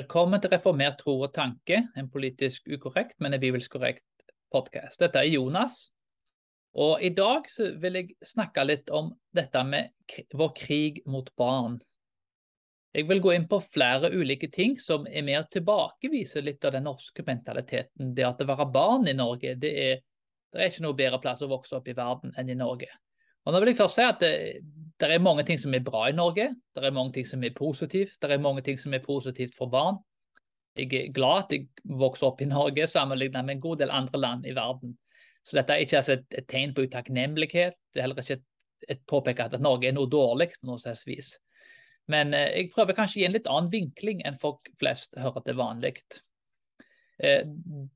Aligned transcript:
Velkommen 0.00 0.40
til 0.40 0.48
Reformert 0.54 1.02
tro 1.02 1.12
og 1.26 1.32
tanke, 1.36 1.76
en 1.98 2.06
politisk 2.08 2.70
ukorrekt, 2.72 3.18
men 3.20 3.34
en 3.36 3.40
bibelsk 3.42 3.74
korrekt 3.74 4.22
podkast. 4.54 4.96
Dette 5.02 5.20
er 5.20 5.28
Jonas, 5.28 5.90
og 6.72 7.02
i 7.04 7.10
dag 7.12 7.44
vil 7.82 7.98
jeg 7.98 8.14
snakke 8.24 8.64
litt 8.64 8.88
om 8.96 9.10
dette 9.36 9.60
med 9.68 9.90
vår 10.40 10.54
krig 10.56 11.02
mot 11.04 11.28
barn. 11.36 11.76
Jeg 12.96 13.10
vil 13.10 13.20
gå 13.20 13.34
inn 13.34 13.44
på 13.50 13.58
flere 13.60 14.08
ulike 14.14 14.48
ting 14.48 14.78
som 14.80 15.04
er 15.04 15.26
med 15.26 15.42
å 15.42 15.50
tilbakevise 15.52 16.40
litt 16.46 16.64
av 16.64 16.78
den 16.78 16.88
norske 16.88 17.26
mentaliteten. 17.26 18.14
Det 18.16 18.24
at 18.24 18.40
det 18.40 18.48
være 18.48 18.70
barn 18.72 19.04
i 19.10 19.16
Norge, 19.18 19.52
det 19.60 19.74
er, 19.84 20.00
det 20.54 20.62
er 20.62 20.72
ikke 20.72 20.86
noe 20.86 20.96
bedre 20.96 21.20
plass 21.20 21.44
å 21.44 21.50
vokse 21.50 21.76
opp 21.76 21.92
i 21.92 21.98
verden 21.98 22.32
enn 22.40 22.54
i 22.54 22.56
Norge. 22.56 22.88
Og 23.44 23.52
nå 23.52 23.60
vil 23.60 23.74
jeg 23.74 23.82
først 23.82 24.00
si 24.00 24.08
at 24.08 24.24
det, 24.24 24.32
det, 25.00 25.14
er 25.14 25.22
mange 25.22 25.44
ting 25.48 25.58
som 25.60 25.74
er 25.74 25.84
bra 25.84 26.06
i 26.08 26.16
Norge. 26.16 26.50
Det 26.76 26.84
er 26.84 26.94
mange 26.94 27.14
ting 27.16 27.26
som 27.26 27.44
er 27.44 27.54
positivt. 27.56 28.18
Det 28.20 28.30
er 28.30 28.42
mange 28.42 28.62
ting 28.62 28.78
som 28.78 28.94
er 28.94 29.04
positivt 29.04 29.56
for 29.56 29.72
barn. 29.72 30.00
Jeg 30.76 30.92
er 30.94 31.12
glad 31.12 31.44
at 31.44 31.54
jeg 31.54 31.96
vokste 31.98 32.28
opp 32.28 32.42
i 32.42 32.48
Norge 32.48 32.86
sammenlignet 32.86 33.44
med 33.44 33.56
en 33.56 33.64
god 33.64 33.80
del 33.82 33.90
andre 33.90 34.20
land 34.20 34.46
i 34.46 34.54
verden. 34.56 34.94
Så 35.44 35.56
dette 35.56 35.74
er 35.74 35.84
ikke 35.84 35.98
altså 35.98 36.18
et, 36.18 36.26
et, 36.36 36.46
tegn 36.48 36.74
på 36.76 36.84
utakknemlighet. 36.86 37.76
Det 37.90 38.00
er 38.00 38.06
heller 38.06 38.22
ikke 38.22 38.38
et, 38.38 38.46
et 38.94 39.02
påpeke 39.08 39.48
at 39.48 39.60
Norge 39.60 39.88
er 39.88 39.96
noe 39.96 40.10
dårlig 40.10 40.52
på 40.54 40.68
noe 40.68 40.80
slags 40.82 41.06
vis. 41.08 41.32
Men 42.10 42.34
eh, 42.36 42.50
jeg 42.58 42.72
prøver 42.74 42.96
kanskje 42.98 43.18
å 43.18 43.22
gi 43.22 43.28
en 43.28 43.36
litt 43.38 43.50
annen 43.50 43.72
vinkling 43.72 44.24
enn 44.28 44.38
folk 44.40 44.68
flest 44.80 45.16
hører 45.18 45.46
til 45.46 45.58
vanlig. 45.58 45.96
Eh, 47.18 47.44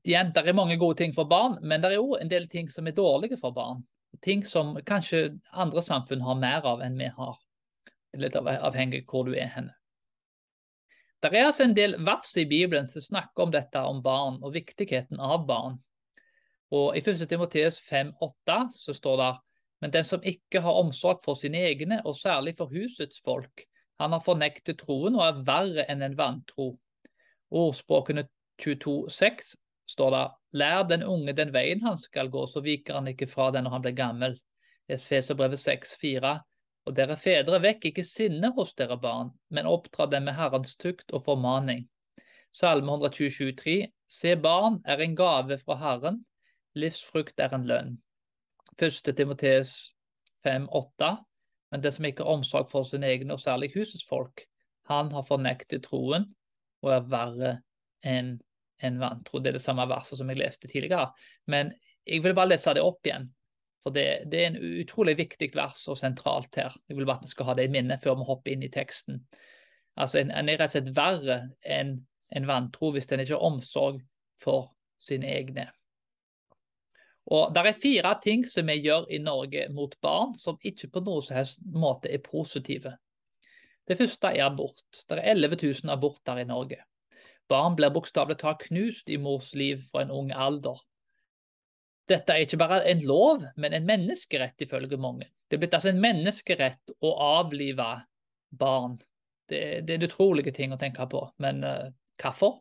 det 0.05 0.17
er 0.17 0.57
mange 0.57 0.79
gode 0.81 0.99
ting 1.03 1.13
for 1.15 1.29
barn, 1.29 1.59
men 1.61 1.83
det 1.83 1.93
er 1.93 2.01
òg 2.01 2.17
en 2.19 2.31
del 2.31 2.49
ting 2.51 2.69
som 2.73 2.87
er 2.87 2.97
dårlige 2.97 3.39
for 3.41 3.55
barn 3.55 3.85
ting 4.23 4.45
som 4.45 4.75
kanskje 4.85 5.39
andre 5.51 5.81
samfunn 5.81 6.21
har 6.21 6.37
mer 6.39 6.67
av 6.67 6.83
enn 6.85 6.97
vi 6.99 7.09
har. 7.17 7.39
Litt 8.15 8.35
avhengig 8.35 9.03
av 9.03 9.11
hvor 9.11 9.27
du 9.27 9.33
er 9.35 9.51
henne. 9.51 9.73
Det 11.21 11.33
er 11.33 11.47
altså 11.47 11.65
en 11.65 11.75
del 11.75 11.97
vers 12.05 12.35
i 12.37 12.45
Bibelen 12.45 12.87
som 12.87 13.01
snakker 13.01 13.47
om 13.47 13.51
dette 13.51 13.81
om 13.81 14.01
barn 14.03 14.37
og 14.43 14.53
viktigheten 14.53 15.19
av 15.19 15.47
barn. 15.47 15.79
Og 16.75 16.95
I 16.97 17.01
1. 17.01 17.25
Timoteus 17.29 17.79
5,8 17.89 18.59
så 18.75 18.93
står 18.93 19.17
det 19.21 19.31
men 19.83 19.91
den 19.91 20.05
som 20.07 20.23
ikke 20.23 20.63
har 20.65 20.79
omsorg 20.79 21.19
for 21.21 21.37
sine 21.37 21.59
egne, 21.67 21.99
og 22.05 22.15
særlig 22.17 22.55
for 22.57 22.71
husets 22.71 23.19
folk, 23.25 23.65
han 23.99 24.15
har 24.15 24.23
fornektet 24.25 24.79
troen 24.81 25.15
og 25.15 25.23
er 25.25 25.43
verre 25.47 25.85
enn 25.91 26.01
en 26.01 26.17
vantro. 26.17 26.71
Ordspråkene 27.51 28.25
22,6 28.63 29.53
står 29.91 30.15
det 30.15 30.23
lær 30.55 30.85
den 30.87 31.03
unge 31.03 31.35
den 31.35 31.51
veien 31.53 31.81
han 31.83 31.99
skal 31.99 32.29
gå, 32.31 32.45
så 32.47 32.63
viker 32.63 32.99
han 32.99 33.09
ikke 33.11 33.27
fra 33.27 33.49
den 33.51 33.65
når 33.67 33.75
han 33.75 33.85
blir 33.85 33.97
gammel. 33.97 34.37
Efeserbrevet 34.87 35.59
6,4. 35.59 36.37
Og 36.85 36.95
dere 36.95 37.17
fedre, 37.17 37.59
vekk 37.63 37.89
ikke 37.89 38.05
sinne 38.05 38.51
hos 38.55 38.75
dere 38.77 38.97
barn, 39.01 39.31
men 39.49 39.67
oppdra 39.67 40.05
dem 40.11 40.27
med 40.29 40.37
Herrens 40.37 40.75
tukt 40.77 41.11
og 41.11 41.25
formaning. 41.25 41.87
Salme 42.55 42.93
127,3. 42.93 43.77
Se, 44.07 44.35
barn 44.37 44.79
er 44.85 45.01
en 45.01 45.15
gave 45.17 45.57
fra 45.57 45.79
Herren, 45.81 46.21
livsfrukt 46.77 47.41
er 47.41 47.55
en 47.57 47.65
lønn. 47.67 47.95
Første 48.79 49.15
Timoteus 49.17 49.73
5,8. 50.45 51.15
Men 51.73 51.81
det 51.83 51.95
som 51.95 52.05
ikke 52.05 52.23
har 52.23 52.37
omsorg 52.37 52.69
for 52.71 52.87
sine 52.87 53.09
egne, 53.09 53.33
og 53.33 53.41
særlig 53.41 53.73
husets 53.73 54.05
folk, 54.07 54.45
han 54.85 55.09
har 55.11 55.25
fornektet 55.25 55.87
troen 55.89 56.29
og 56.85 56.91
er 56.93 57.07
verre 57.09 57.53
enn 58.05 58.35
en 58.83 58.99
vantro. 58.99 59.39
Det 59.39 59.51
er 59.51 59.57
det 59.59 59.63
samme 59.63 59.85
verset 59.89 60.19
som 60.19 60.29
jeg 60.31 60.39
leste 60.39 60.69
tidligere. 60.71 61.09
Men 61.51 61.73
jeg 62.05 62.23
vil 62.23 62.35
bare 62.37 62.53
lese 62.53 62.75
det 62.75 62.83
opp 62.83 63.05
igjen. 63.07 63.29
For 63.85 63.93
det, 63.93 64.05
det 64.31 64.41
er 64.41 64.47
en 64.49 64.81
utrolig 64.81 65.13
viktig 65.19 65.51
vers 65.55 65.83
og 65.91 65.99
sentralt 65.99 66.57
her. 66.57 66.73
Jeg 66.89 66.97
vil 66.97 67.05
bare 67.05 67.21
at 67.21 67.27
vi 67.27 67.35
skal 67.35 67.51
ha 67.51 67.55
det 67.57 67.67
i 67.67 67.73
minne 67.73 67.99
før 68.01 68.17
vi 68.19 68.27
hopper 68.29 68.55
inn 68.55 68.65
i 68.65 68.71
teksten. 68.73 69.21
Altså, 69.95 70.19
En, 70.23 70.33
en 70.33 70.49
er 70.49 70.59
rett 70.59 70.73
og 70.73 70.79
slett 70.79 70.95
verre 70.97 71.39
enn 71.61 71.99
en 72.35 72.47
vantro 72.49 72.89
hvis 72.95 73.07
en 73.13 73.21
ikke 73.21 73.37
har 73.37 73.45
omsorg 73.45 74.01
for 74.41 74.71
sine 74.99 75.29
egne. 75.29 75.69
Og 77.25 77.53
Det 77.53 77.61
er 77.61 77.79
fire 77.81 78.11
ting 78.21 78.43
som 78.45 78.67
vi 78.69 78.79
gjør 78.85 79.07
i 79.13 79.21
Norge 79.21 79.67
mot 79.73 79.93
barn 80.01 80.35
som 80.37 80.59
ikke 80.61 80.91
på 80.93 81.01
noen 81.05 81.25
som 81.25 81.37
helst 81.39 81.61
måte 81.65 82.11
er 82.13 82.21
positive. 82.25 82.97
Det 83.85 83.97
første 83.97 84.33
er 84.33 84.45
abort. 84.45 84.85
Det 85.05 85.17
er 85.17 85.31
11 85.33 85.57
000 85.61 85.93
aborter 85.93 86.41
i 86.41 86.49
Norge. 86.49 86.81
Barn 87.51 87.75
blir 87.77 87.93
bokstavelig 87.93 88.39
talt 88.41 88.63
knust 88.65 89.09
i 89.09 89.19
mors 89.21 89.51
liv 89.57 89.83
fra 89.91 90.05
en 90.05 90.13
ung 90.13 90.31
alder. 90.33 90.79
Dette 92.09 92.33
er 92.33 92.45
ikke 92.45 92.61
bare 92.61 92.83
en 92.89 93.01
lov, 93.05 93.45
men 93.57 93.73
en 93.73 93.85
menneskerett 93.85 94.61
ifølge 94.61 94.97
mange. 95.01 95.27
Det 95.49 95.57
er 95.57 95.61
blitt 95.61 95.77
altså 95.77 95.91
en 95.91 96.01
menneskerett 96.01 96.93
å 97.05 97.13
avlive 97.39 97.87
barn. 98.57 98.99
Det, 99.49 99.61
det 99.85 99.93
er 99.93 99.99
en 99.99 100.07
utrolige 100.07 100.53
ting 100.53 100.73
å 100.73 100.81
tenke 100.81 101.05
på, 101.09 101.21
men 101.41 101.63
uh, 101.65 101.89
hvorfor? 102.21 102.59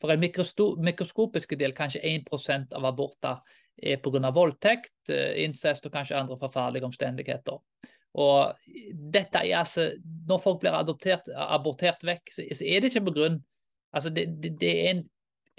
For 0.00 0.14
en 0.14 0.22
mikroskopisk 0.22 1.54
del, 1.60 1.74
kanskje 1.76 2.02
1% 2.02 2.74
av 2.78 2.86
aborter 2.88 3.42
er 3.76 4.00
pga. 4.02 4.30
voldtekt, 4.34 4.94
uh, 5.10 5.34
incest 5.42 5.86
og 5.86 5.94
kanskje 5.94 6.18
andre 6.18 6.38
forferdelige 6.38 6.90
omstendigheter. 6.90 7.58
Og 8.18 8.56
dette 9.14 9.38
er 9.38 9.60
altså, 9.60 9.92
Når 10.26 10.38
folk 10.42 10.60
blir 10.62 10.74
adoptert, 10.74 11.28
abortert 11.30 12.02
vekk, 12.02 12.32
så 12.34 12.42
er 12.66 12.82
det 12.82 12.90
ikke 12.90 13.06
pga. 13.10 13.30
Altså 13.96 14.12
det, 14.14 14.26
det, 14.42 14.54
det 14.60 14.70
er 14.70 14.90
en, 14.94 15.04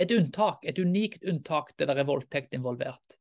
et 0.02 0.12
unntak, 0.16 0.64
et 0.64 0.80
unikt 0.80 1.26
unntak 1.28 1.74
det 1.78 1.90
er 1.90 2.08
voldtekt 2.08 2.56
involvert. 2.56 3.18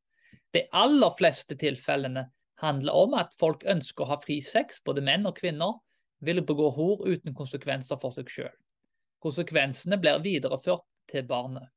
De 0.55 0.65
aller 0.75 1.13
fleste 1.17 1.55
tilfellene 1.59 2.27
handler 2.61 2.97
om 2.97 3.15
at 3.17 3.33
folk 3.39 3.63
ønsker 3.69 4.05
å 4.05 4.11
ha 4.13 4.19
fri 4.23 4.39
sex, 4.45 4.81
både 4.85 5.03
menn 5.05 5.25
og 5.27 5.37
kvinner, 5.39 5.79
vil 6.21 6.43
begå 6.45 6.69
hor 6.75 7.05
uten 7.07 7.33
konsekvenser 7.33 7.97
for 8.01 8.13
seg 8.13 8.29
sjøl. 8.29 8.53
Konsekvensene 9.21 9.97
blir 10.01 10.21
videreført 10.21 10.85
til 11.09 11.25
barnet. 11.29 11.69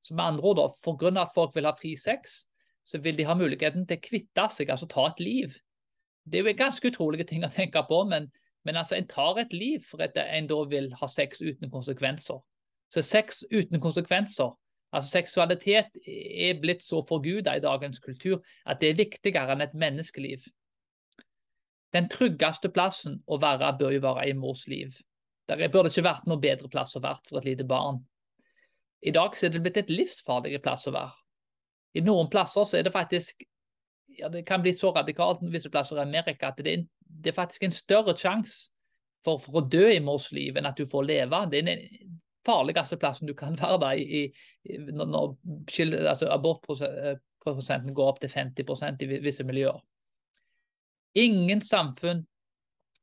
Så 0.00 0.14
med 0.14 0.24
andre 0.24 0.52
ord, 0.52 0.76
for 0.80 0.96
grunn 0.96 1.18
av 1.20 1.28
at 1.28 1.36
folk 1.36 1.56
vil 1.56 1.68
ha 1.68 1.74
fri 1.76 1.92
sex, 2.00 2.44
så 2.84 3.00
vil 3.04 3.18
de 3.18 3.26
ha 3.28 3.36
muligheten 3.36 3.84
til 3.86 4.00
å 4.00 4.04
kvitte 4.04 4.46
seg, 4.54 4.72
altså 4.72 4.88
ta 4.88 5.10
et 5.10 5.20
liv. 5.20 5.56
Det 6.24 6.40
er 6.40 6.48
jo 6.48 6.56
ganske 6.56 6.88
utrolige 6.88 7.26
ting 7.28 7.44
å 7.44 7.52
tenke 7.52 7.82
på, 7.88 8.02
men, 8.08 8.30
men 8.64 8.80
altså, 8.80 8.96
en 8.96 9.08
tar 9.10 9.42
et 9.42 9.52
liv 9.52 9.84
for 9.88 10.02
at 10.04 10.16
en 10.22 10.48
da 10.48 10.62
vil 10.70 10.88
ha 11.00 11.08
sex 11.10 11.42
uten 11.44 11.72
konsekvenser. 11.72 12.40
Så 12.90 13.02
sex 13.06 13.44
uten 13.52 13.80
konsekvenser. 13.80 14.50
Altså 14.90 15.10
Seksualitet 15.10 15.94
er 16.06 16.58
blitt 16.60 16.82
så 16.82 17.02
forguda 17.06 17.54
i 17.56 17.62
dagens 17.62 18.00
kultur 18.02 18.40
at 18.66 18.80
det 18.80 18.90
er 18.90 18.98
viktigere 18.98 19.54
enn 19.54 19.62
et 19.62 19.76
menneskeliv. 19.78 20.42
Den 21.94 22.08
tryggeste 22.10 22.70
plassen 22.74 23.20
å 23.26 23.38
være 23.42 23.70
bør 23.78 23.94
jo 23.94 24.02
være 24.02 24.28
i 24.30 24.34
mors 24.38 24.66
liv. 24.70 24.94
Det 25.46 25.70
burde 25.72 25.90
ikke 25.90 26.06
vært 26.06 26.26
noe 26.30 26.42
bedre 26.42 26.70
plass 26.70 26.94
å 26.96 27.02
være 27.02 27.22
for 27.28 27.40
et 27.40 27.48
lite 27.50 27.66
barn. 27.66 28.02
I 29.02 29.14
dag 29.14 29.34
er 29.42 29.54
det 29.54 29.62
blitt 29.64 29.80
et 29.80 29.90
livsfarlig 29.90 30.60
plass 30.62 30.86
å 30.86 30.94
være. 30.94 31.14
I 31.94 32.02
noen 32.06 32.28
plasser 32.30 32.66
så 32.68 32.78
er 32.78 32.86
det 32.86 32.94
faktisk 32.94 33.42
ja, 34.18 34.28
Det 34.28 34.44
kan 34.46 34.62
bli 34.62 34.72
så 34.74 34.92
radikalt 34.94 35.40
visse 35.50 35.70
plasser 35.70 35.98
i 35.98 36.02
Amerika 36.02 36.50
at 36.50 36.58
det 36.62 36.72
er, 36.72 36.84
det 37.00 37.30
er 37.30 37.36
faktisk 37.38 37.62
en 37.64 37.74
større 37.74 38.14
sjanse 38.18 38.70
for, 39.24 39.38
for, 39.38 39.60
å 39.60 39.66
dø 39.66 39.86
i 39.90 40.00
mors 40.02 40.30
liv 40.34 40.58
enn 40.58 40.68
at 40.68 40.78
du 40.78 40.86
får 40.86 41.06
leve. 41.06 41.40
Det 41.50 41.60
er 41.62 41.70
en, 41.72 42.19
farligste 42.46 42.98
plassen 43.00 43.28
du 43.28 43.34
kan 43.36 43.58
være 43.60 43.78
da, 43.82 43.92
i, 43.94 44.26
i, 44.64 44.78
når 44.78 45.36
altså, 46.08 46.28
abortprosenten 46.32 47.94
går 47.94 48.12
opp 48.12 48.20
til 48.22 48.32
50% 48.32 49.04
i 49.04 49.10
visse 49.24 49.44
miljøer. 49.46 49.80
Ingen 51.18 51.62
samfunn 51.62 52.24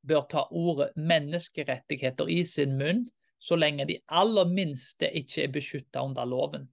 bør 0.07 0.27
ta 0.31 0.45
ordet 0.55 0.93
menneskerettigheter 0.95 2.29
i 2.31 2.43
sin 2.47 2.77
munn 2.79 3.07
så 3.39 3.55
lenge 3.55 3.85
de 3.85 3.99
aller 4.07 4.49
minste 4.49 5.09
ikke 5.13 5.43
er 5.43 5.53
beskyttet 5.53 5.99
under 6.01 6.25
loven. 6.25 6.65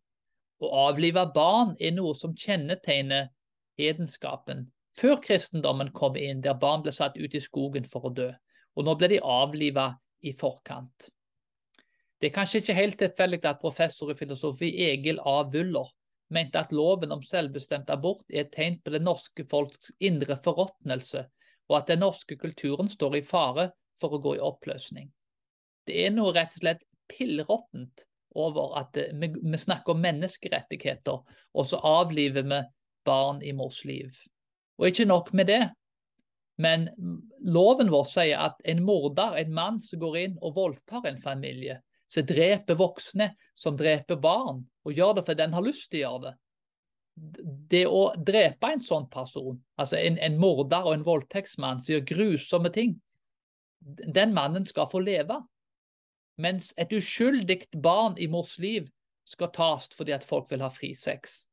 Å 0.63 0.71
avlive 0.89 1.27
barn 1.35 1.75
er 1.81 1.93
noe 1.97 2.15
som 2.17 2.37
kjennetegner 2.39 3.29
hedenskapen. 3.79 4.69
Før 4.95 5.19
kristendommen 5.21 5.91
kom 5.93 6.17
inn, 6.17 6.41
der 6.41 6.55
barn 6.55 6.85
ble 6.85 6.95
satt 6.95 7.19
ut 7.19 7.35
i 7.35 7.43
skogen 7.43 7.85
for 7.91 8.09
å 8.09 8.15
dø, 8.15 8.31
og 8.79 8.87
nå 8.87 8.95
ble 8.99 9.11
de 9.17 9.21
avlivet 9.21 9.99
i 10.25 10.33
forkant. 10.39 11.11
Det 12.21 12.31
er 12.31 12.35
kanskje 12.35 12.63
ikke 12.63 12.79
helt 12.79 12.99
tilfeldig 13.01 13.41
at 13.49 13.61
professor 13.61 14.11
i 14.13 14.17
filosofi 14.19 14.71
Egil 14.87 15.21
A. 15.25 15.43
Wuller 15.51 15.91
mente 16.35 16.59
at 16.59 16.73
loven 16.73 17.13
om 17.13 17.23
selvbestemt 17.23 17.91
abort 17.93 18.25
er 18.31 18.45
et 18.45 18.55
tegn 18.55 18.79
på 18.83 18.95
det 18.95 19.03
norske 19.05 19.45
folks 19.51 19.93
indre 20.01 20.39
forråtnelse, 20.45 21.27
og 21.69 21.77
at 21.79 21.93
den 21.93 22.03
norske 22.05 22.39
kulturen 22.41 22.89
står 22.89 23.19
i 23.19 23.27
fare 23.27 23.71
for 24.01 24.17
å 24.17 24.23
gå 24.25 24.37
i 24.39 24.43
oppløsning. 24.43 25.11
Det 25.85 26.01
er 26.07 26.15
noe 26.15 26.33
rett 26.35 26.57
og 26.57 26.65
slett 26.65 26.85
pillråttent 27.13 28.07
over 28.35 28.79
at 28.81 28.97
vi, 28.97 29.29
vi 29.31 29.61
snakker 29.61 29.95
om 29.95 30.03
menneskerettigheter, 30.03 31.21
og 31.55 31.69
så 31.69 31.81
avliver 31.85 32.47
vi 32.49 32.61
barn 33.07 33.43
i 33.45 33.53
mors 33.53 33.85
liv. 33.85 34.17
Og 34.81 34.89
ikke 34.91 35.07
nok 35.07 35.33
med 35.37 35.53
det, 35.53 35.63
men 36.59 36.89
loven 37.43 37.91
vår 37.91 38.07
sier 38.11 38.43
at 38.49 38.59
en 38.71 38.83
morder, 38.87 39.37
en 39.43 39.55
mann 39.55 39.81
som 39.83 40.01
går 40.03 40.19
inn 40.23 40.37
og 40.41 40.57
voldtar 40.57 41.07
en 41.11 41.21
familie, 41.23 41.81
som 42.15 42.27
dreper 42.27 42.79
voksne, 42.79 43.33
som 43.59 43.77
dreper 43.77 44.19
barn, 44.23 44.63
og 44.87 44.95
gjør 44.95 45.17
det 45.19 45.25
fordi 45.27 45.43
den 45.43 45.57
har 45.57 45.65
lyst 45.67 45.89
til 45.91 45.99
å 45.99 46.03
gjøre 46.05 46.25
det. 46.25 46.35
Det 47.71 47.85
å 47.87 48.03
drepe 48.19 48.73
en 48.75 48.83
sånn 48.83 49.09
person, 49.11 49.59
altså 49.79 49.99
en, 50.01 50.19
en 50.19 50.39
morder 50.39 50.87
og 50.87 50.97
en 50.97 51.07
voldtektsmann 51.07 51.83
som 51.83 51.95
gjør 51.95 52.07
grusomme 52.11 52.71
ting, 52.75 52.97
den 53.85 54.35
mannen 54.35 54.67
skal 54.67 54.89
få 54.91 55.03
leve. 55.05 55.43
mens 56.37 56.73
et 56.77 56.91
uskyldig 56.91 57.69
barn 57.79 58.17
i 58.19 58.27
mors 58.27 58.57
liv 58.59 58.89
skal 59.25 59.53
tas 59.55 59.87
fordi 59.95 60.13
at 60.17 60.25
folk 60.27 60.51
vil 60.51 60.65
ha 60.65 60.71
fri 60.71 60.91
sex. 60.95 61.45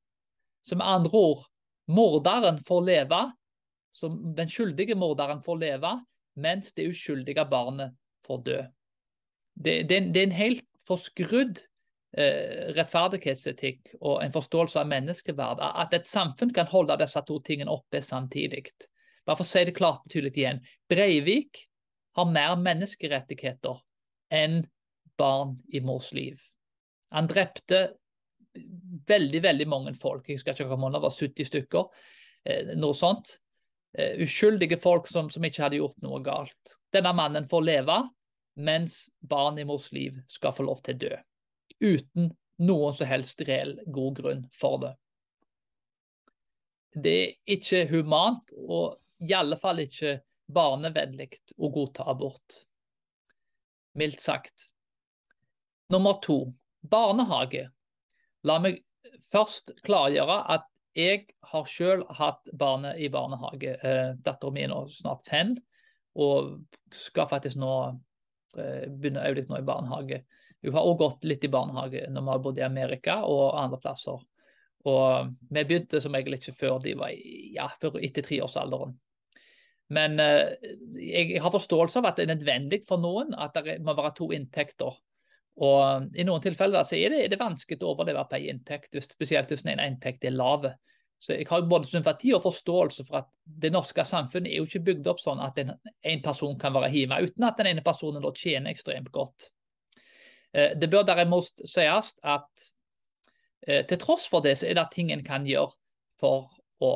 Så 0.65 0.75
med 0.75 0.87
andre 0.87 1.11
ord, 1.13 1.43
morderen 1.85 2.57
får 2.65 2.81
leve, 2.81 3.19
den 4.35 4.49
skyldige 4.49 4.95
morderen 4.95 5.43
får 5.43 5.57
leve, 5.61 5.91
mens 6.33 6.73
det 6.73 6.89
uskyldige 6.89 7.45
barnet 7.45 7.93
får 8.25 8.41
dø. 8.47 8.59
Det, 9.61 9.83
det, 9.89 9.99
det 10.13 10.21
er 10.21 10.27
en 10.29 10.37
helt 10.37 10.65
forskrudd 10.87 11.59
eh, 12.17 12.71
rettferdighetsetikk 12.75 13.95
og 13.99 14.23
en 14.23 14.33
forståelse 14.33 14.81
av 14.81 14.89
menneskeverd. 14.91 15.61
At 15.61 15.93
et 15.97 16.09
samfunn 16.09 16.53
kan 16.55 16.69
holde 16.71 16.97
disse 17.01 17.21
to 17.27 17.39
tingene 17.45 17.73
oppe 17.73 18.03
samtidig. 18.05 18.67
Bare 19.25 19.37
for 19.37 19.45
å 19.45 19.51
si 19.51 19.65
det 19.67 19.77
klart 19.77 20.05
og 20.05 20.13
tydelig 20.13 20.33
igjen. 20.35 20.61
Breivik 20.89 21.65
har 22.17 22.31
mer 22.31 22.57
menneskerettigheter 22.59 23.79
enn 24.33 24.63
barn 25.19 25.57
i 25.71 25.81
mors 25.85 26.09
liv. 26.15 26.39
Han 27.11 27.27
drepte 27.29 27.91
veldig 29.07 29.41
veldig 29.43 29.67
mange 29.69 29.93
folk. 29.99 30.27
Jeg 30.27 30.41
skal 30.41 30.55
ikke 30.55 30.69
komme 30.71 30.89
under, 30.89 30.99
det 30.99 31.07
var 31.07 31.15
70 31.15 31.47
stykker. 31.47 31.87
Eh, 32.43 32.73
noe 32.79 32.97
sånt. 32.97 33.35
Eh, 33.97 34.21
uskyldige 34.23 34.79
folk 34.81 35.07
som, 35.07 35.29
som, 35.31 35.43
ikke 35.45 35.65
hadde 35.65 35.79
gjort 35.79 35.99
noe 36.03 36.21
galt. 36.23 36.75
Denne 36.93 37.13
mannen 37.15 37.47
får 37.51 37.65
leve, 37.67 37.97
mens 38.53 39.09
barn 39.19 39.59
i 39.59 39.65
mors 39.65 39.91
liv 39.91 40.19
skal 40.27 40.53
få 40.55 40.65
lov 40.67 40.81
til 40.85 40.95
å 40.95 41.01
dø. 41.05 41.19
Uten 41.81 42.31
noen 42.61 42.97
som 42.97 43.09
helst 43.09 43.41
reell 43.47 43.77
god 43.87 44.17
grunn 44.19 44.43
for 44.53 44.81
det. 44.83 44.91
Det 46.91 47.15
er 47.21 47.55
ikke 47.55 47.85
humant, 47.93 48.51
og 48.51 48.99
i 49.23 49.31
alle 49.37 49.57
fall 49.61 49.79
ikke 49.85 50.19
barnevennlig 50.51 51.29
å 51.57 51.69
godta 51.71 52.09
abort. 52.11 52.65
Mildt 53.97 54.19
sagt. 54.23 54.67
Nummer 55.91 56.19
to 56.23 56.43
barnehage. 56.81 57.69
La 58.47 58.57
meg 58.59 58.81
først 59.31 59.73
klargjøre 59.85 60.37
at 60.51 60.67
jeg 60.97 61.29
har 61.53 61.67
selv 61.71 62.09
hatt 62.17 62.47
barnet 62.51 62.99
i 62.99 63.07
barnehage. 63.11 63.77
Eh, 63.79 64.13
Datteren 64.19 64.55
min 64.57 64.73
er 64.75 64.91
snart 64.91 65.23
fem 65.27 65.55
og 66.19 66.57
skal 66.91 67.29
faktisk 67.31 67.59
nå 67.61 67.75
eh, 68.57 68.87
òg 68.87 69.37
litt 69.37 69.51
nå 69.51 69.59
i 69.59 69.67
barnehage. 69.67 70.23
Hun 70.61 70.75
har 70.75 70.85
også 70.85 70.99
gått 71.01 71.29
litt 71.29 71.45
i 71.45 71.51
barnehage 71.51 72.07
når 72.09 72.25
vi 72.25 72.33
har 72.33 72.43
bodd 72.43 72.59
i 72.59 72.65
Amerika 72.67 73.21
og 73.27 73.57
andre 73.59 73.79
plasser. 73.81 74.19
Og 74.91 75.31
vi 75.49 75.63
begynte 75.63 76.01
som 76.01 76.15
regel 76.17 76.37
ikke 76.37 76.57
før 76.57 76.81
de 76.81 76.95
var 76.97 77.13
ja, 77.13 77.69
før 77.81 77.99
etter 78.01 78.25
treårsalderen. 78.25 78.97
Men 79.91 80.19
eh, 80.23 80.57
jeg 80.95 81.41
har 81.43 81.53
forståelse 81.53 82.01
av 82.01 82.11
at 82.11 82.19
det 82.19 82.27
er 82.27 82.35
nødvendig 82.35 82.83
for 82.87 83.01
noen 83.01 83.35
at 83.37 83.57
det 83.57 83.81
må 83.83 83.97
være 83.97 84.15
to 84.17 84.31
inntekter 84.35 84.99
og 85.59 86.15
I 86.15 86.25
noen 86.25 86.43
tilfeller 86.43 86.85
så 86.87 86.97
er 86.97 87.13
det, 87.13 87.19
er 87.25 87.33
det 87.33 87.41
vanskelig 87.41 87.81
å 87.81 87.91
overleve 87.91 88.23
på 88.29 88.37
en 88.37 88.47
inntekt, 88.55 88.95
spesielt 89.03 89.51
hvis 89.51 89.65
en 89.67 89.83
inntekt 89.83 90.25
er 90.25 90.35
lav. 90.35 90.69
Så 91.21 91.35
Jeg 91.35 91.45
har 91.49 91.61
både 91.69 91.85
sympati 91.85 92.31
og 92.33 92.41
forståelse 92.41 93.03
for 93.05 93.19
at 93.19 93.27
det 93.45 93.69
norske 93.69 94.01
samfunnet 94.09 94.49
er 94.49 94.57
jo 94.57 94.65
ikke 94.65 94.87
bygd 94.87 95.09
opp 95.11 95.19
sånn 95.21 95.41
at 95.45 95.59
en, 95.61 95.75
en 95.77 96.21
person 96.25 96.55
kan 96.59 96.73
være 96.73 96.89
hjemme 96.95 97.19
uten 97.21 97.45
at 97.45 97.59
den 97.59 97.69
ene 97.69 97.83
personen 97.85 98.23
da 98.23 98.31
tjener 98.33 98.73
ekstremt 98.73 99.11
godt. 99.13 99.51
Eh, 100.53 100.73
det 100.81 100.89
bør 100.89 101.05
derimot 101.05 101.61
sies 101.61 102.09
at 102.25 102.65
eh, 103.67 103.85
til 103.85 104.01
tross 104.01 104.25
for 104.31 104.41
det, 104.41 104.55
så 104.57 104.65
er 104.71 104.79
det 104.79 104.87
ting 104.95 105.13
en 105.13 105.21
kan 105.23 105.45
gjøre 105.45 105.77
for 106.17 106.49
å 106.81 106.91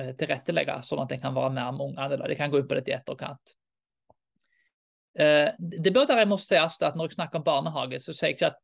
eh, 0.00 0.14
tilrettelegge, 0.16 0.80
sånn 0.88 1.04
at 1.04 1.12
en 1.12 1.24
kan 1.26 1.36
være 1.36 1.52
nærme 1.60 1.90
ungene. 1.90 2.22
Det 2.24 2.40
kan 2.40 2.52
gå 2.52 2.62
inn 2.62 2.70
på 2.70 2.80
det 2.80 2.88
i 2.88 2.96
etterkant. 2.96 3.58
Det 5.12 5.90
bør 5.92 6.06
derimot 6.08 6.40
sies 6.40 6.78
at 6.80 6.94
når 6.96 7.10
jeg 7.10 7.18
snakker 7.18 7.42
om 7.42 7.44
barnehage, 7.44 7.98
så 8.00 8.14
sier 8.16 8.30
jeg 8.30 8.38
ikke 8.38 8.54
at 8.54 8.62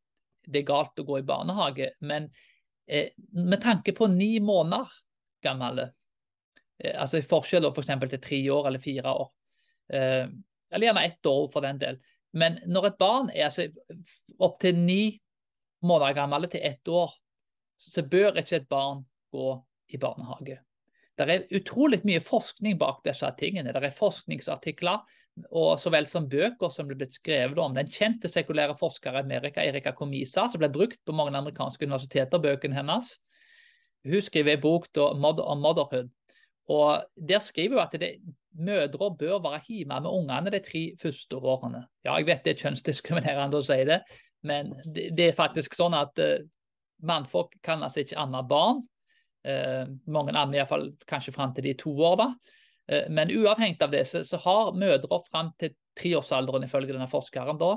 det 0.49 0.63
er 0.63 0.71
galt 0.71 1.03
å 1.03 1.05
gå 1.05 1.19
i 1.21 1.27
barnehage. 1.29 1.91
Men 2.01 2.31
med 3.37 3.61
tanke 3.63 3.93
på 3.93 4.09
ni 4.11 4.39
måneder 4.41 4.93
gamle, 5.45 5.91
eh, 6.83 6.95
altså 7.01 7.21
i 7.21 7.27
forskjell 7.27 7.69
f.eks. 7.71 7.93
For 7.95 8.13
til 8.15 8.23
tre 8.25 8.43
år 8.55 8.71
eller 8.71 8.83
fire 8.83 9.15
år, 9.15 9.33
eller 9.89 10.85
gjerne 10.85 11.05
ett 11.09 11.27
år 11.27 11.47
for 11.53 11.65
den 11.65 11.79
del. 11.81 11.97
Men 12.37 12.59
når 12.69 12.91
et 12.91 12.99
barn 13.01 13.31
er 13.33 13.47
altså, 13.47 13.69
opptil 14.39 14.77
ni 14.77 15.03
måneder 15.81 16.17
gammel 16.19 16.49
til 16.53 16.65
ett 16.65 16.89
år, 16.93 17.15
så 17.79 18.03
bør 18.05 18.37
ikke 18.41 18.59
et 18.59 18.69
barn 18.69 19.05
gå 19.33 19.53
i 19.89 20.01
barnehage. 20.01 20.59
Det 21.19 21.35
er 21.35 21.57
utrolig 21.59 21.99
mye 22.07 22.21
forskning 22.23 22.77
bak 22.79 23.01
disse 23.07 23.29
tingene. 23.39 23.73
Det 23.75 23.89
er 23.89 23.97
forskningsartikler 23.97 25.03
og 25.51 25.79
så 25.81 25.91
vel 25.93 26.07
som 26.11 26.27
bøker 26.31 26.71
som 26.73 26.89
ble 26.89 26.99
blitt 26.99 27.17
skrevet 27.17 27.59
om. 27.63 27.75
Den 27.77 27.91
kjente 27.91 28.31
sekulære 28.31 28.77
forskeren 28.79 29.19
i 29.19 29.25
Amerika, 29.27 29.63
Erika 29.63 29.93
Komisa, 29.97 30.49
som 30.49 30.63
ble 30.63 30.71
brukt 30.73 31.01
på 31.07 31.15
mange 31.17 31.39
amerikanske 31.39 31.87
universiteter, 31.87 32.43
bøkene 32.43 32.79
hennes. 32.79 33.17
Hun 34.07 34.23
skriver 34.25 34.57
en 34.57 34.63
bok 34.63 34.89
om 35.03 35.21
motherhood. 35.23 36.11
Og 36.69 37.05
Der 37.17 37.41
skriver 37.41 37.79
hun 37.79 37.87
at 37.87 38.01
det, 38.01 38.13
mødre 38.59 39.17
bør 39.17 39.39
være 39.39 39.63
hjemme 39.69 40.01
med 40.01 40.11
ungene 40.11 40.51
de 40.51 40.61
tre 40.61 40.83
første 41.03 41.37
årene. 41.37 41.87
Ja, 42.05 42.17
jeg 42.17 42.27
vet 42.27 42.45
det 42.45 42.57
er 42.57 42.63
kjønnsdiskriminerende 42.65 43.61
å 43.61 43.65
si 43.65 43.79
det, 43.87 44.01
men 44.43 44.73
det, 44.95 45.11
det 45.17 45.29
er 45.29 45.39
faktisk 45.39 45.77
sånn 45.79 45.95
at 45.95 46.19
uh, 46.19 46.41
mannfolk 47.07 47.55
kan 47.63 47.83
altså 47.83 48.03
ikke 48.03 48.19
amme 48.19 48.43
barn. 48.49 48.83
Uh, 49.47 49.85
mange 50.11 50.35
ammer 50.35 50.59
iallfall 50.59 50.91
kanskje 51.09 51.33
fram 51.37 51.53
til 51.55 51.69
de 51.69 51.77
to 51.79 51.93
år. 51.95 52.17
da. 52.23 52.33
Eh, 52.89 53.11
men 53.11 53.31
uavhengig 53.31 53.83
av 53.83 53.91
det, 53.91 54.05
så, 54.09 54.25
så 54.25 54.37
har 54.37 54.73
mødre 54.77 55.21
fram 55.31 55.53
til 55.61 55.75
treårsalderen 55.99 56.65
ifølge 56.65 56.95
denne 56.95 57.09
forskeren 57.11 57.61
da, 57.61 57.75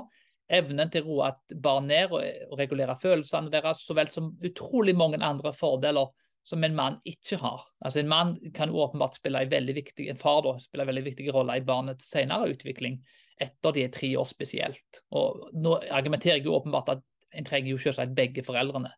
evnen 0.52 0.90
til 0.92 1.04
å 1.04 1.10
roe 1.10 1.30
et 1.32 1.56
barn 1.62 1.88
ned 1.90 2.12
og, 2.12 2.24
og 2.50 2.58
regulere 2.60 2.96
følelsene 3.00 3.52
deres, 3.52 3.84
så 3.84 3.96
vel 3.96 4.10
som 4.12 4.32
utrolig 4.44 4.96
mange 4.96 5.20
andre 5.22 5.52
fordeler 5.56 6.12
som 6.48 6.64
en 6.64 6.74
mann 6.74 6.96
ikke 7.06 7.38
har. 7.38 7.68
Altså 7.84 8.00
En 8.00 8.10
mann 8.10 8.32
kan 8.54 8.72
åpenbart 8.72 9.20
spille 9.20 9.44
en 9.44 9.52
veldig 9.52 9.74
viktig 9.76 10.08
en 10.10 10.18
far 10.18 10.40
da, 10.46 10.56
spille 10.62 10.86
en 10.86 10.90
veldig 10.90 11.04
viktig 11.10 11.28
rolle 11.34 11.60
i 11.60 11.66
barnets 11.66 12.08
senere 12.10 12.50
utvikling, 12.50 12.98
etter 13.40 13.76
de 13.76 13.84
er 13.84 13.94
tre 13.94 14.10
år 14.18 14.26
spesielt. 14.30 15.02
Og 15.14 15.46
Nå 15.54 15.76
argumenterer 15.90 16.40
jeg 16.40 16.48
jo 16.48 16.56
åpenbart 16.56 16.96
at 16.96 17.04
en 17.32 17.46
trenger 17.46 17.72
jo 17.72 17.80
selvsagt 17.80 18.16
begge 18.16 18.44
foreldrene. 18.44 18.90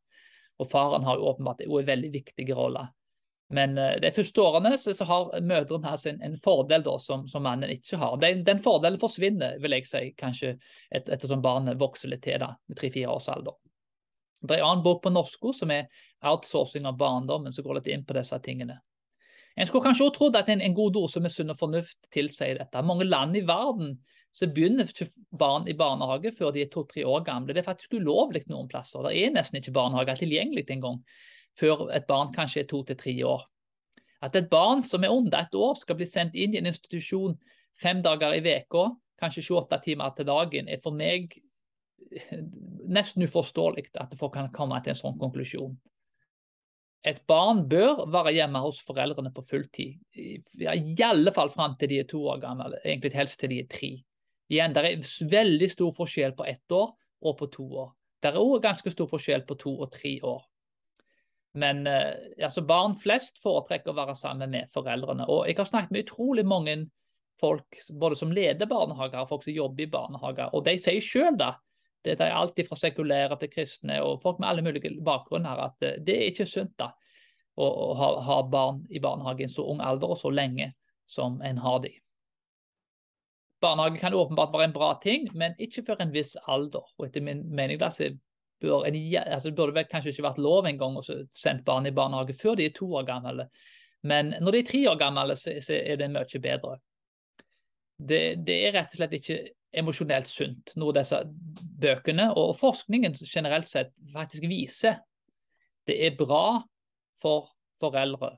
Og 0.62 0.68
faren 0.70 1.06
har 1.06 1.18
jo 1.18 1.30
åpenbart 1.32 1.64
en 1.64 1.86
veldig 1.86 2.12
viktig 2.14 2.46
rolle 2.54 2.88
men 3.54 3.78
uh, 3.78 3.94
de 4.00 4.10
første 4.14 4.40
årene 4.40 4.72
så, 4.80 4.94
så 4.96 5.06
har 5.08 5.34
mødrene 5.44 5.86
her 5.86 5.98
sin 6.00 6.22
en 6.24 6.38
fordel 6.42 6.84
da, 6.84 6.96
som, 6.98 7.26
som, 7.28 7.44
mannen 7.44 7.70
ikke 7.70 7.98
har. 8.00 8.16
Den, 8.22 8.42
den, 8.46 8.62
fordelen 8.64 9.00
forsvinner 9.00 9.60
vil 9.62 9.76
jeg 9.76 9.88
si, 9.88 10.02
kanskje 10.18 10.54
et, 10.90 11.06
ettersom 11.06 11.44
barnet 11.44 11.78
vokser 11.80 12.12
litt 12.12 12.24
til 12.24 12.40
da, 12.42 12.54
med 12.68 12.80
tre-fire 12.80 13.12
års 13.12 13.28
alder. 13.32 13.56
Det 14.44 14.56
er 14.56 14.64
en 14.64 14.72
annen 14.72 14.84
bok 14.84 15.04
på 15.04 15.12
norsk 15.12 15.52
som 15.56 15.70
er 15.72 15.86
'Outsourcing 16.24 16.88
av 16.88 16.98
barndommen', 17.00 17.52
som 17.52 17.64
går 17.64 17.78
litt 17.78 17.92
inn 17.92 18.04
på 18.04 18.16
disse 18.16 18.38
tingene. 18.44 18.80
En 19.56 19.66
skulle 19.68 19.84
kanskje 19.84 20.08
også 20.08 20.18
trodd 20.18 20.36
at 20.36 20.48
en, 20.48 20.60
en 20.60 20.74
god 20.74 20.92
dose 20.96 21.20
med 21.20 21.32
sunn 21.32 21.52
og 21.52 21.60
fornuft 21.60 21.98
tilsier 22.12 22.58
dette. 22.58 22.82
Mange 22.82 23.04
land 23.04 23.36
i 23.36 23.44
verden 23.46 23.98
så 24.34 24.48
begynner 24.50 24.90
barn 25.38 25.68
i 25.70 25.76
barnehage 25.78 26.32
før 26.34 26.50
de 26.54 26.64
er 26.64 26.70
to-tre 26.72 27.04
år 27.06 27.22
gamle. 27.26 27.54
Det 27.54 27.62
er 27.62 27.68
faktisk 27.68 27.94
ulovlig 27.94 28.42
noen 28.50 28.66
plasser. 28.70 29.04
Det 29.06 29.14
er 29.14 29.34
nesten 29.34 29.60
ikke 29.60 29.74
barnehage 29.76 30.16
tilgjengelig 30.24 30.66
engang 30.74 30.98
før 31.58 31.86
et 31.94 32.06
barn 32.08 32.32
kanskje 32.34 32.64
er 32.64 32.70
to 32.70 32.82
til 32.82 32.98
tre 32.98 33.14
år. 33.30 33.44
At 34.26 34.34
et 34.34 34.48
barn 34.50 34.82
som 34.82 35.04
er 35.04 35.14
under 35.14 35.38
et 35.38 35.54
år 35.54 35.76
skal 35.78 35.98
bli 36.00 36.08
sendt 36.08 36.34
inn 36.34 36.54
i 36.54 36.58
en 36.58 36.70
institusjon 36.70 37.36
fem 37.78 38.00
dager 38.02 38.34
i 38.34 38.42
veka, 38.42 38.88
kanskje 39.22 39.44
28 39.46 39.80
timer 39.84 40.14
til 40.16 40.26
dagen, 40.26 40.68
er 40.68 40.82
for 40.82 40.96
meg 40.96 41.36
nesten 42.96 43.26
uforståelig 43.26 43.92
at 44.00 44.16
folk 44.18 44.34
kan 44.34 44.50
komme 44.54 44.80
til 44.82 44.94
en 44.94 44.98
sånn 44.98 45.20
konklusjon. 45.20 45.76
Et 47.04 47.20
barn 47.28 47.66
bør 47.68 48.06
være 48.08 48.32
hjemme 48.32 48.62
hos 48.64 48.80
foreldrene 48.82 49.30
på 49.34 49.44
fulltid. 49.44 49.98
I 50.16 50.94
alle 51.04 51.34
fall 51.36 51.52
fram 51.52 51.76
til 51.78 51.92
de 51.92 52.00
er 52.00 52.08
to 52.08 52.22
år 52.32 52.40
gamle, 52.42 52.80
egentlig 52.80 53.12
helst 53.14 53.38
til 53.42 53.52
de 53.52 53.60
er 53.60 53.70
tre. 53.70 53.92
Igjen, 54.52 54.74
Det 54.74 54.82
er 54.84 55.28
veldig 55.30 55.70
stor 55.72 55.92
forskjell 55.96 56.34
på 56.36 56.44
ett 56.44 56.72
år 56.72 56.90
og 57.24 57.38
på 57.38 57.48
to 57.52 57.64
år. 57.84 57.94
Det 58.20 58.32
er 58.32 58.40
òg 58.40 58.62
ganske 58.64 58.90
stor 58.92 59.08
forskjell 59.08 59.44
på 59.48 59.56
to 59.60 59.72
og 59.84 59.90
tre 59.92 60.18
år. 60.24 60.42
Men 61.54 61.86
eh, 61.86 62.34
altså 62.42 62.64
barn 62.66 62.96
flest 62.98 63.38
foretrekker 63.42 63.92
å 63.92 63.96
være 63.96 64.16
sammen 64.18 64.50
med 64.50 64.72
foreldrene. 64.74 65.26
Og 65.30 65.46
jeg 65.48 65.58
har 65.60 65.68
snakket 65.68 65.94
med 65.94 66.06
utrolig 66.06 66.44
mange 66.46 66.76
folk 67.40 67.78
både 68.00 68.18
som 68.18 68.32
leder 68.34 68.70
barnehager 68.70 69.22
og 69.22 69.30
folk 69.30 69.46
som 69.46 69.54
jobber 69.54 69.86
i 69.86 69.90
barnehager. 69.90 70.50
Og 70.54 70.64
de 70.66 70.76
sier 70.80 71.04
sjøl 71.04 71.38
da, 71.38 71.54
det 72.04 72.18
er 72.18 72.34
alltid 72.36 72.68
fra 72.68 72.78
sekulære 72.78 73.38
til 73.40 73.52
kristne 73.52 74.00
og 74.04 74.20
folk 74.22 74.40
med 74.42 74.50
alle 74.50 74.64
mulige 74.66 74.92
bakgrunner, 75.04 75.68
at 75.70 75.86
eh, 75.86 76.00
det 76.04 76.18
er 76.18 76.32
ikke 76.32 76.48
sunt 76.50 76.74
da, 76.80 76.90
å, 77.54 77.68
ha, 77.94 78.40
barn 78.50 78.82
i 78.90 79.00
barnehage 79.02 79.46
i 79.46 79.50
så 79.50 79.64
ung 79.70 79.80
alder 79.84 80.16
og 80.16 80.18
så 80.20 80.32
lenge 80.34 80.72
som 81.06 81.38
en 81.44 81.60
har 81.62 81.84
de. 81.84 81.94
Barnehage 83.64 84.00
kan 84.02 84.14
åpenbart 84.14 84.52
være 84.52 84.68
en 84.68 84.76
bra 84.76 84.92
ting, 85.02 85.28
men 85.34 85.56
ikke 85.58 85.86
før 85.86 86.04
en 86.04 86.12
viss 86.14 86.34
alder. 86.44 86.84
Og 86.98 87.08
etter 87.08 87.24
min 87.24 87.42
mening 87.48 87.80
bør 87.80 88.84
en, 88.84 88.98
altså 89.24 89.50
det 89.50 89.56
burde 89.56 89.86
kanskje 89.90 90.12
ikke 90.12 90.26
vært 90.28 90.42
lov 90.42 90.68
engang 90.68 90.98
å 91.00 91.04
sende 91.04 91.64
barn 91.64 91.88
i 91.88 91.94
barnehage 91.94 92.36
før 92.36 92.58
de 92.60 92.68
er 92.68 92.76
to 92.76 92.90
år 92.96 93.08
gamle. 93.08 93.48
Men 94.04 94.34
når 94.40 94.52
de 94.52 94.60
er 94.60 94.68
tre 94.68 94.82
år 94.90 95.00
gamle, 95.00 95.36
så, 95.40 95.56
så 95.64 95.76
er 95.78 96.00
det 96.00 96.10
mye 96.12 96.40
bedre. 96.44 96.78
Det, 97.96 98.22
det, 98.44 98.56
er 98.66 98.74
rett 98.74 98.92
og 98.92 98.98
slett 98.98 99.16
ikke 99.16 99.38
emosjonelt 99.74 100.28
sunt, 100.28 100.72
noe 100.78 100.94
disse 100.94 101.20
bøkene 101.80 102.28
og 102.38 102.54
forskningen 102.58 103.14
generelt 103.22 103.70
sett 103.70 103.92
faktisk 104.12 104.46
viser. 104.50 105.00
Det 105.86 105.96
er 106.06 106.18
bra 106.18 106.60
for 107.22 107.48
foreldre, 107.82 108.34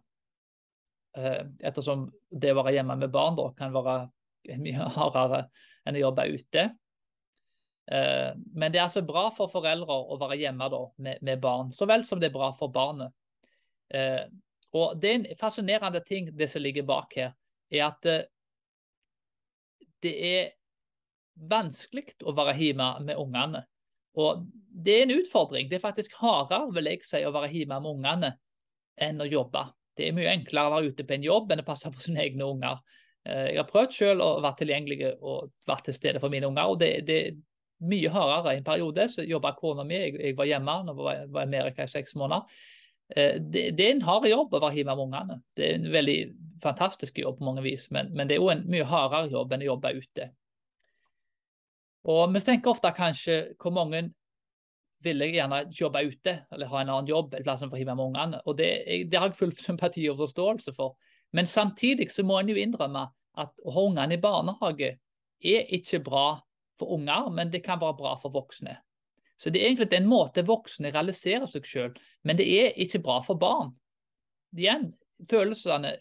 eh, 1.18 1.42
ettersom 1.66 2.06
det 2.30 2.52
å 2.52 2.60
være 2.60 2.76
hjemme 2.76 2.98
med 3.00 3.12
barn 3.14 3.36
da, 3.38 3.50
kan 3.56 3.74
være 3.74 3.98
mye 4.60 4.88
hardere 4.96 5.46
enn 5.86 5.98
å 5.98 6.04
jobbe 6.06 6.26
ute. 6.34 6.66
Eh, 7.86 8.32
men 8.54 8.72
det 8.72 8.80
er 8.80 8.86
altså 8.86 9.04
bra 9.06 9.28
for 9.34 9.52
foreldre 9.52 9.94
å 9.94 10.18
være 10.20 10.40
hjemme 10.40 10.68
da, 10.72 10.82
med, 11.02 11.22
med, 11.26 11.40
barn, 11.42 11.70
så 11.74 11.86
vel 11.88 12.06
som 12.06 12.22
det 12.22 12.30
er 12.30 12.36
bra 12.36 12.50
for 12.58 12.72
barnet. 12.74 13.14
Eh, 13.94 14.24
og 14.76 14.98
Det 15.00 15.10
er 15.10 15.18
en 15.20 15.28
fascinerende 15.40 16.02
ting 16.04 16.32
det 16.36 16.50
som 16.52 16.62
ligger 16.62 16.86
bak 16.86 17.14
her, 17.16 17.36
er 17.70 17.86
at 17.86 18.10
det 20.04 20.12
er 20.12 20.50
vanskelig 21.36 22.16
å 22.26 22.34
være 22.36 22.56
hjemme 22.58 22.90
med 23.06 23.18
ungene. 23.20 23.62
Og 24.16 24.46
Det 24.76 24.92
er 24.92 25.06
en 25.06 25.14
utfordring. 25.16 25.70
Det 25.70 25.78
er 25.78 25.86
faktisk 25.86 26.18
hardere 26.20 26.72
vil 26.74 26.90
jeg 26.90 27.04
si, 27.06 27.22
å 27.24 27.32
være 27.32 27.52
hjemme 27.52 27.78
med 27.80 27.94
ungene 27.94 28.32
enn 29.00 29.20
å 29.20 29.28
jobbe. 29.28 29.62
Det 29.96 30.08
er 30.08 30.16
mye 30.16 30.32
enklere 30.34 30.68
å 30.68 30.74
være 30.74 30.92
ute 30.92 31.04
på 31.08 31.16
en 31.16 31.24
jobb 31.24 31.52
enn 31.52 31.62
å 31.62 31.66
passe 31.66 31.90
på 31.92 32.02
sine 32.04 32.20
egne 32.24 32.44
unger. 32.44 32.80
Eh, 33.26 33.50
jeg 33.52 33.60
har 33.60 33.68
prøvd 33.70 33.92
selv 33.96 34.24
å 34.24 34.30
være 34.44 34.60
tilgjengelig 34.62 35.12
og 35.16 35.50
vært 35.68 35.88
til 35.88 35.96
stede 35.96 36.22
for 36.22 36.32
mine 36.32 36.48
unger. 36.48 36.72
og 36.72 36.80
det, 36.80 36.90
det 37.08 37.18
er 37.24 37.36
mye 37.86 38.10
hardere. 38.12 38.54
I 38.54 38.62
en 38.62 38.66
periode 38.66 39.08
så 39.12 39.26
jobba 39.26 39.54
kona 39.58 39.84
mi, 39.84 39.98
jeg, 39.98 40.16
jeg, 40.22 40.38
var 40.38 40.50
hjemme 40.50 40.80
når 40.86 41.04
jeg 41.10 41.30
var 41.34 41.44
i 41.44 41.48
Amerika 41.50 41.86
i 41.86 41.92
seks 41.92 42.16
måneder. 42.16 42.58
Eh, 43.16 43.36
det, 43.40 43.70
det, 43.78 43.86
er 43.86 43.94
en 43.96 44.06
hard 44.06 44.28
jobb 44.30 44.54
å 44.54 44.62
være 44.62 44.80
hjemme 44.80 44.96
med 44.96 45.08
ungene. 45.08 45.40
Det 45.56 45.68
er 45.68 45.80
en 45.80 45.92
veldig 45.92 46.18
fantastisk 46.62 47.18
jobb 47.22 47.40
på 47.40 47.48
mange 47.48 47.64
vis, 47.66 47.90
men, 47.94 48.12
men 48.16 48.28
det 48.28 48.38
er 48.38 48.44
òg 48.44 48.54
en 48.56 48.68
mye 48.70 48.86
hardere 48.88 49.32
jobb 49.34 49.54
enn 49.54 49.66
å 49.66 49.72
jobbe 49.72 49.96
ute. 49.98 50.30
Og 52.06 52.30
Vi 52.34 52.40
tenker 52.46 52.70
ofte 52.70 52.94
kanskje 52.94 53.40
hvor 53.58 53.74
mange 53.74 54.06
vil 55.04 55.22
jeg 55.22 55.36
gjerne 55.36 55.64
jobbe 55.74 56.02
ute 56.06 56.32
eller 56.54 56.70
ha 56.70 56.80
en 56.80 56.90
annen 56.94 57.10
jobb 57.10 57.34
for 57.44 57.74
å 57.74 57.78
hive 57.78 57.94
med 57.94 58.06
ungene. 58.06 58.40
Og 58.46 58.56
det, 58.58 58.70
det, 59.10 59.18
har 59.18 59.30
jeg 59.30 59.38
full 59.38 59.52
sympati 59.58 60.06
og 60.10 60.20
forståelse 60.22 60.74
for. 60.76 60.96
Men 61.32 61.48
samtidig 61.50 62.10
så 62.12 62.24
må 62.26 62.38
en 62.40 62.50
jo 62.52 62.58
innrømme 62.60 63.06
at 63.36 63.52
å 63.64 63.74
ha 63.74 63.86
ungene 63.88 64.16
i 64.16 64.22
barnehage 64.22 64.96
er 65.44 65.72
ikke 65.76 66.00
bra 66.04 66.26
for 66.78 66.96
unger, 66.96 67.30
men 67.32 67.50
det 67.52 67.62
kan 67.64 67.80
være 67.80 67.98
bra 67.98 68.14
for 68.20 68.34
voksne. 68.34 68.76
Så 69.36 69.50
det 69.52 69.60
er 69.60 69.70
egentlig 69.70 69.98
en 69.98 70.08
måte 70.08 70.44
voksne 70.48 70.92
realiserer 70.94 71.48
seg 71.50 71.66
selv, 71.68 71.98
men 72.24 72.38
det 72.38 72.46
er 72.48 72.76
ikke 72.80 73.02
bra 73.04 73.18
for 73.24 73.36
barn. 73.40 73.74
Igjen, 74.56 74.90
følelsene, 75.28 75.96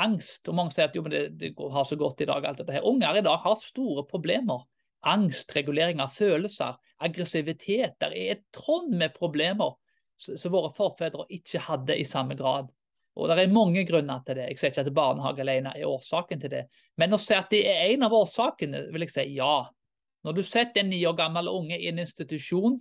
angst, 0.00 0.48
og 0.48 0.56
mange 0.56 0.72
sier 0.72 0.88
at 0.88 0.96
jo, 0.96 1.02
men 1.04 1.12
det, 1.12 1.24
det 1.40 1.52
har 1.52 1.84
så 1.84 1.98
godt 2.00 2.22
i 2.24 2.28
dag. 2.28 2.44
alt 2.44 2.62
dette 2.62 2.72
her. 2.72 2.86
Unger 2.88 3.20
i 3.20 3.24
dag 3.26 3.42
har 3.44 3.58
store 3.60 4.06
problemer 4.08 4.64
Angstregulering 5.02 5.98
av 5.98 6.12
følelser, 6.14 6.76
aggressivitet. 7.02 7.96
Det 7.98 8.06
er 8.06 8.36
et 8.36 8.44
tonn 8.54 8.92
med 8.94 9.16
problemer 9.16 9.74
som 10.14 10.52
våre 10.54 10.70
forfedre 10.76 11.26
ikke 11.34 11.58
hadde 11.66 11.96
i 11.98 12.06
samme 12.06 12.36
grad. 12.38 12.68
Og 13.16 13.28
Det 13.28 13.42
er 13.42 13.52
mange 13.52 13.84
grunner 13.84 14.22
til 14.24 14.38
det. 14.38 14.46
Jeg 14.50 14.58
sier 14.58 14.72
ikke 14.72 14.84
at 14.86 14.94
barnehage 14.96 15.44
alene 15.44 15.74
er 15.76 15.88
årsaken 15.88 16.40
til 16.40 16.52
det. 16.54 16.62
Men 16.96 17.12
å 17.12 17.20
si 17.20 17.34
at 17.36 17.50
det 17.52 17.60
er 17.68 17.90
en 17.90 18.06
av 18.06 18.14
årsakene, 18.16 18.86
vil 18.92 19.04
jeg 19.04 19.12
si 19.12 19.26
ja. 19.36 19.66
Når 20.24 20.38
du 20.38 20.42
setter 20.46 20.80
en 20.80 20.88
ni 20.92 21.02
år 21.04 21.18
gammel 21.18 21.50
unge 21.50 21.76
i 21.76 21.90
en 21.90 22.00
institusjon 22.00 22.78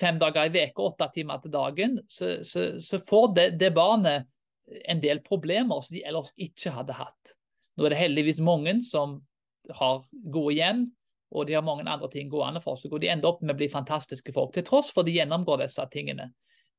fem 0.00 0.18
dager 0.18 0.48
i 0.48 0.64
uka, 0.66 0.88
åtte 0.88 1.08
timer 1.14 1.42
til 1.42 1.52
dagen, 1.54 1.98
så, 2.08 2.36
så, 2.46 2.66
så 2.80 3.00
får 3.06 3.30
det, 3.36 3.46
det, 3.60 3.70
barnet 3.74 4.26
en 4.88 5.00
del 5.02 5.20
problemer 5.22 5.82
som 5.82 5.96
de 5.96 6.04
ellers 6.06 6.32
ikke 6.40 6.72
hadde 6.74 6.96
hatt. 6.98 7.34
Nå 7.76 7.86
er 7.86 7.94
det 7.94 8.00
heldigvis 8.00 8.40
mange 8.44 8.78
som 8.86 9.18
har 9.74 10.04
gode 10.32 10.54
hjem, 10.56 10.86
og 11.34 11.48
de 11.48 11.56
har 11.56 11.66
mange 11.66 11.86
andre 11.90 12.08
ting 12.12 12.30
gående 12.30 12.62
for 12.62 12.78
seg. 12.78 12.94
Og 12.94 13.02
de 13.02 13.10
ender 13.10 13.30
opp 13.30 13.42
med 13.42 13.56
å 13.56 13.58
bli 13.58 13.70
fantastiske 13.70 14.34
folk, 14.34 14.54
til 14.54 14.66
tross 14.66 14.92
for 14.94 15.06
de 15.06 15.16
gjennomgår 15.16 15.64
disse 15.64 15.86
tingene. 15.92 16.30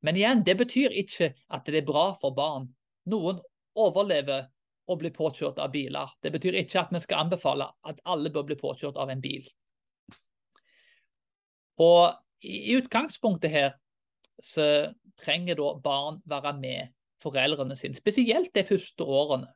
Men 0.06 0.20
igjen, 0.20 0.44
det 0.46 0.58
betyr 0.60 0.94
ikke 0.94 1.32
at 1.34 1.66
det 1.66 1.82
er 1.82 1.88
bra 1.88 2.12
for 2.22 2.36
barn. 2.38 2.68
Noen 3.10 3.40
overlever 3.76 4.52
å 4.86 4.98
bli 5.02 5.10
påkjørt 5.14 5.58
av 5.62 5.72
biler. 5.74 6.12
Det 6.22 6.30
betyr 6.36 6.60
ikke 6.62 6.84
at 6.84 6.94
vi 6.94 7.02
skal 7.02 7.26
anbefale 7.26 7.72
at 7.90 8.02
alle 8.06 8.30
bør 8.34 8.46
bli 8.52 8.58
påkjørt 8.60 9.00
av 9.02 9.10
en 9.10 9.24
bil. 9.24 9.48
Og 11.82 12.14
i 12.46 12.76
utgangspunktet 12.78 13.52
her 13.52 13.74
så 14.42 14.92
trenger 15.20 15.58
da 15.58 15.74
barn 15.82 16.22
være 16.30 16.54
med 16.60 16.94
foreldrene 17.24 17.76
sine, 17.80 17.98
spesielt 17.98 18.54
de 18.54 18.64
første 18.68 19.04
årene. 19.04 19.50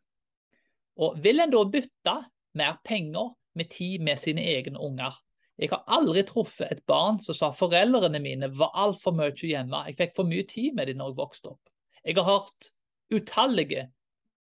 Og 0.99 1.19
vil 1.23 1.43
en 1.43 1.53
da 1.53 1.61
bytte 1.69 2.15
mer 2.57 2.79
penger 2.87 3.35
med 3.59 3.69
tid 3.71 4.01
med 4.03 4.19
sine 4.19 4.43
egne 4.55 4.81
unger. 4.81 5.13
Jeg 5.59 5.73
har 5.73 5.83
aldri 5.91 6.21
truffet 6.23 6.71
et 6.71 6.83
barn 6.87 7.17
som 7.19 7.35
sa 7.35 7.49
foreldrene 7.51 8.21
mine 8.23 8.47
var 8.55 8.71
altfor 8.79 9.11
mye 9.15 9.35
hjemme. 9.35 9.81
Jeg 9.89 9.97
fikk 9.99 10.13
for 10.15 10.29
mye 10.29 10.45
tid 10.47 10.75
med 10.77 10.87
dem 10.87 11.01
når 11.01 11.11
jeg 11.11 11.19
vokste 11.19 11.51
opp. 11.51 11.71
Jeg 12.05 12.15
har 12.15 12.27
hørt 12.29 12.69
utallige 13.11 13.89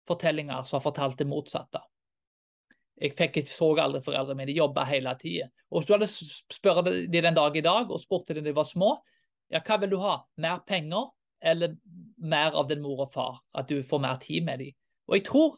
fortellinger 0.09 0.67
som 0.67 0.77
har 0.77 0.85
fortalt 0.85 1.17
det 1.17 1.27
motsatte. 1.29 1.81
Jeg 2.99 3.15
fikk 3.17 3.39
så 3.49 3.71
aldri 3.79 4.03
foreldrene 4.05 4.37
mine, 4.37 4.51
de 4.51 4.59
jobba 4.59 4.83
hele 4.85 5.15
tida. 5.17 5.47
Hvis 5.73 5.87
du 5.87 5.95
hadde 5.95 6.09
spurt 6.11 6.85
dem 6.85 7.09
den 7.09 7.37
dag 7.37 7.57
i 7.57 7.65
dag 7.65 7.89
og 7.89 8.01
spurt 8.03 8.27
dem 8.29 8.43
da 8.43 8.49
de 8.49 8.57
var 8.57 8.67
små, 8.69 8.97
ja, 9.49 9.63
hva 9.65 9.79
vil 9.81 9.95
du 9.95 9.97
ha? 10.03 10.19
Mer 10.37 10.61
penger 10.67 11.09
eller 11.41 11.73
mer 12.21 12.53
av 12.59 12.67
din 12.69 12.83
mor 12.83 13.07
og 13.07 13.13
far? 13.15 13.39
At 13.57 13.71
du 13.71 13.81
får 13.81 14.03
mer 14.03 14.19
tid 14.21 14.45
med 14.45 14.61
dem. 14.61 14.75
Og 15.09 15.17
jeg 15.17 15.25
tror 15.25 15.55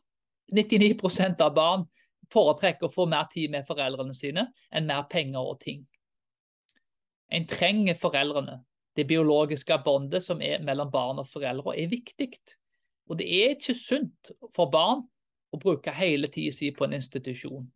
99% 0.55 1.43
av 1.43 1.55
barn 1.55 1.89
foretrekker 2.31 2.87
å 2.87 2.93
få 2.93 3.07
mer 3.09 3.27
tid 3.31 3.51
med 3.53 3.67
foreldrene 3.67 4.15
sine 4.17 4.47
enn 4.71 4.87
mer 4.89 5.07
penger 5.11 5.53
og 5.53 5.59
ting. 5.63 5.83
En 7.31 7.47
trenger 7.47 7.99
foreldrene. 7.99 8.59
Det 8.95 9.05
biologiske 9.07 9.77
båndet 9.85 10.25
som 10.25 10.41
er 10.43 10.63
mellom 10.67 10.89
barn 10.91 11.21
og 11.21 11.29
foreldre, 11.31 11.77
er 11.79 11.91
viktig. 11.91 12.33
Og 13.07 13.19
det 13.19 13.27
er 13.27 13.53
ikke 13.55 13.75
sunt 13.77 14.33
for 14.55 14.71
barn 14.71 15.05
å 15.51 15.59
bruke 15.59 15.93
hele 15.95 16.27
tida 16.31 16.55
si 16.55 16.71
på 16.75 16.87
en 16.87 16.97
institusjon. 16.99 17.69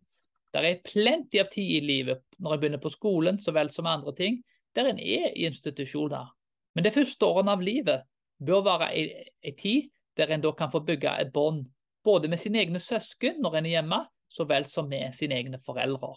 Der 0.56 0.68
er 0.68 0.84
plenty 0.84 1.40
av 1.40 1.50
tid 1.52 1.72
i 1.78 1.84
livet 1.84 2.24
når 2.40 2.56
en 2.56 2.62
begynner 2.62 2.84
på 2.84 2.92
skolen 2.92 3.40
så 3.40 3.52
vel 3.56 3.72
som 3.72 3.88
andre 3.92 4.14
ting, 4.16 4.42
der 4.76 4.90
en 4.90 5.00
er 5.00 5.32
i 5.32 5.48
institusjoner. 5.48 6.28
Men 6.76 6.84
det 6.84 6.94
første 6.96 7.28
årene 7.28 7.56
av 7.56 7.64
livet 7.64 8.04
bør 8.44 8.64
være 8.68 8.92
ei 8.96 9.56
tid 9.56 9.90
der 10.20 10.32
en 10.32 10.44
da 10.44 10.52
kan 10.56 10.72
få 10.72 10.84
bygge 10.84 11.12
et 11.20 11.32
bånd 11.36 11.66
både 12.06 12.30
med 12.32 12.40
sine 12.40 12.62
egne 12.62 12.80
søsken 12.80 13.42
når 13.44 13.60
en 13.60 13.68
er 13.68 13.76
hjemme, 13.78 14.00
så 14.36 14.46
vel 14.50 14.68
som 14.68 14.90
med 14.92 15.16
sine 15.16 15.38
egne 15.40 15.60
foreldre. 15.64 16.14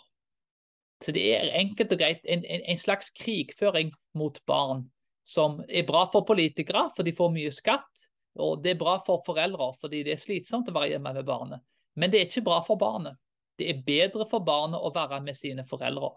Så 1.05 1.15
det 1.15 1.23
er 1.37 1.53
enkelt 1.61 1.93
og 1.95 2.01
greit 2.01 2.25
en, 2.27 2.43
en, 2.43 2.65
en, 2.67 2.81
slags 2.81 3.13
krigføring 3.15 3.93
mot 4.19 4.41
barn, 4.51 4.89
som 5.23 5.61
er 5.69 5.87
bra 5.87 6.09
for 6.11 6.27
politikere, 6.27 6.89
for 6.97 7.07
de 7.07 7.15
får 7.15 7.31
mye 7.35 7.53
skatt. 7.55 8.09
Og 8.39 8.63
det 8.63 8.75
er 8.75 8.81
bra 8.81 8.97
for 9.07 9.23
foreldre, 9.27 9.73
fordi 9.81 10.03
det 10.07 10.17
er 10.17 10.23
slitsomt 10.23 10.71
å 10.71 10.75
være 10.75 10.97
hjemme 10.97 11.15
med 11.15 11.27
barnet. 11.27 11.63
Men 11.99 12.11
det 12.11 12.21
er 12.21 12.29
ikke 12.29 12.47
bra 12.51 12.59
for 12.67 12.81
barnet. 12.81 13.19
Det 13.59 13.71
er 13.71 13.83
bedre 13.87 14.27
for 14.31 14.43
barnet 14.47 14.83
å 14.83 14.91
være 14.95 15.21
med 15.23 15.39
sine 15.39 15.65
foreldre. 15.67 16.13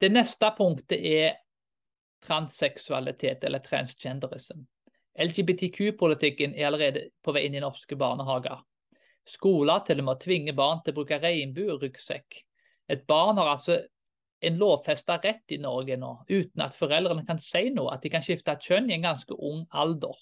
Det 0.00 0.08
neste 0.12 0.48
punktet 0.56 1.00
er 1.00 1.38
transseksualitet, 2.24 3.44
eller 3.44 3.64
transgenderism. 3.64 4.64
LGBTQ-politikken 5.20 6.54
er 6.54 6.68
allerede 6.68 7.06
på 7.24 7.32
vei 7.36 7.46
inn 7.48 7.56
i 7.56 7.64
norske 7.64 7.96
barnehager. 8.00 8.60
Skoler 9.28 9.84
til 9.86 10.00
og 10.02 10.08
med 10.08 10.20
tvinger 10.22 10.56
barn 10.56 10.80
til 10.84 10.94
å 10.94 11.00
bruke 11.00 11.20
regnbueryggsekk. 11.22 12.40
Et 12.90 13.02
barn 13.06 13.38
har 13.38 13.52
altså 13.52 13.78
en 14.40 14.56
lovfesta 14.58 15.18
rett 15.20 15.52
i 15.52 15.60
Norge 15.60 15.98
nå, 16.00 16.14
uten 16.30 16.64
at 16.64 16.76
foreldrene 16.78 17.26
kan 17.28 17.38
si 17.42 17.68
noe, 17.74 17.92
at 17.94 18.02
de 18.02 18.12
kan 18.12 18.24
skifte 18.24 18.56
kjønn 18.64 18.88
i 18.90 18.96
en 18.96 19.08
ganske 19.10 19.36
ung 19.36 19.66
alder. 19.70 20.16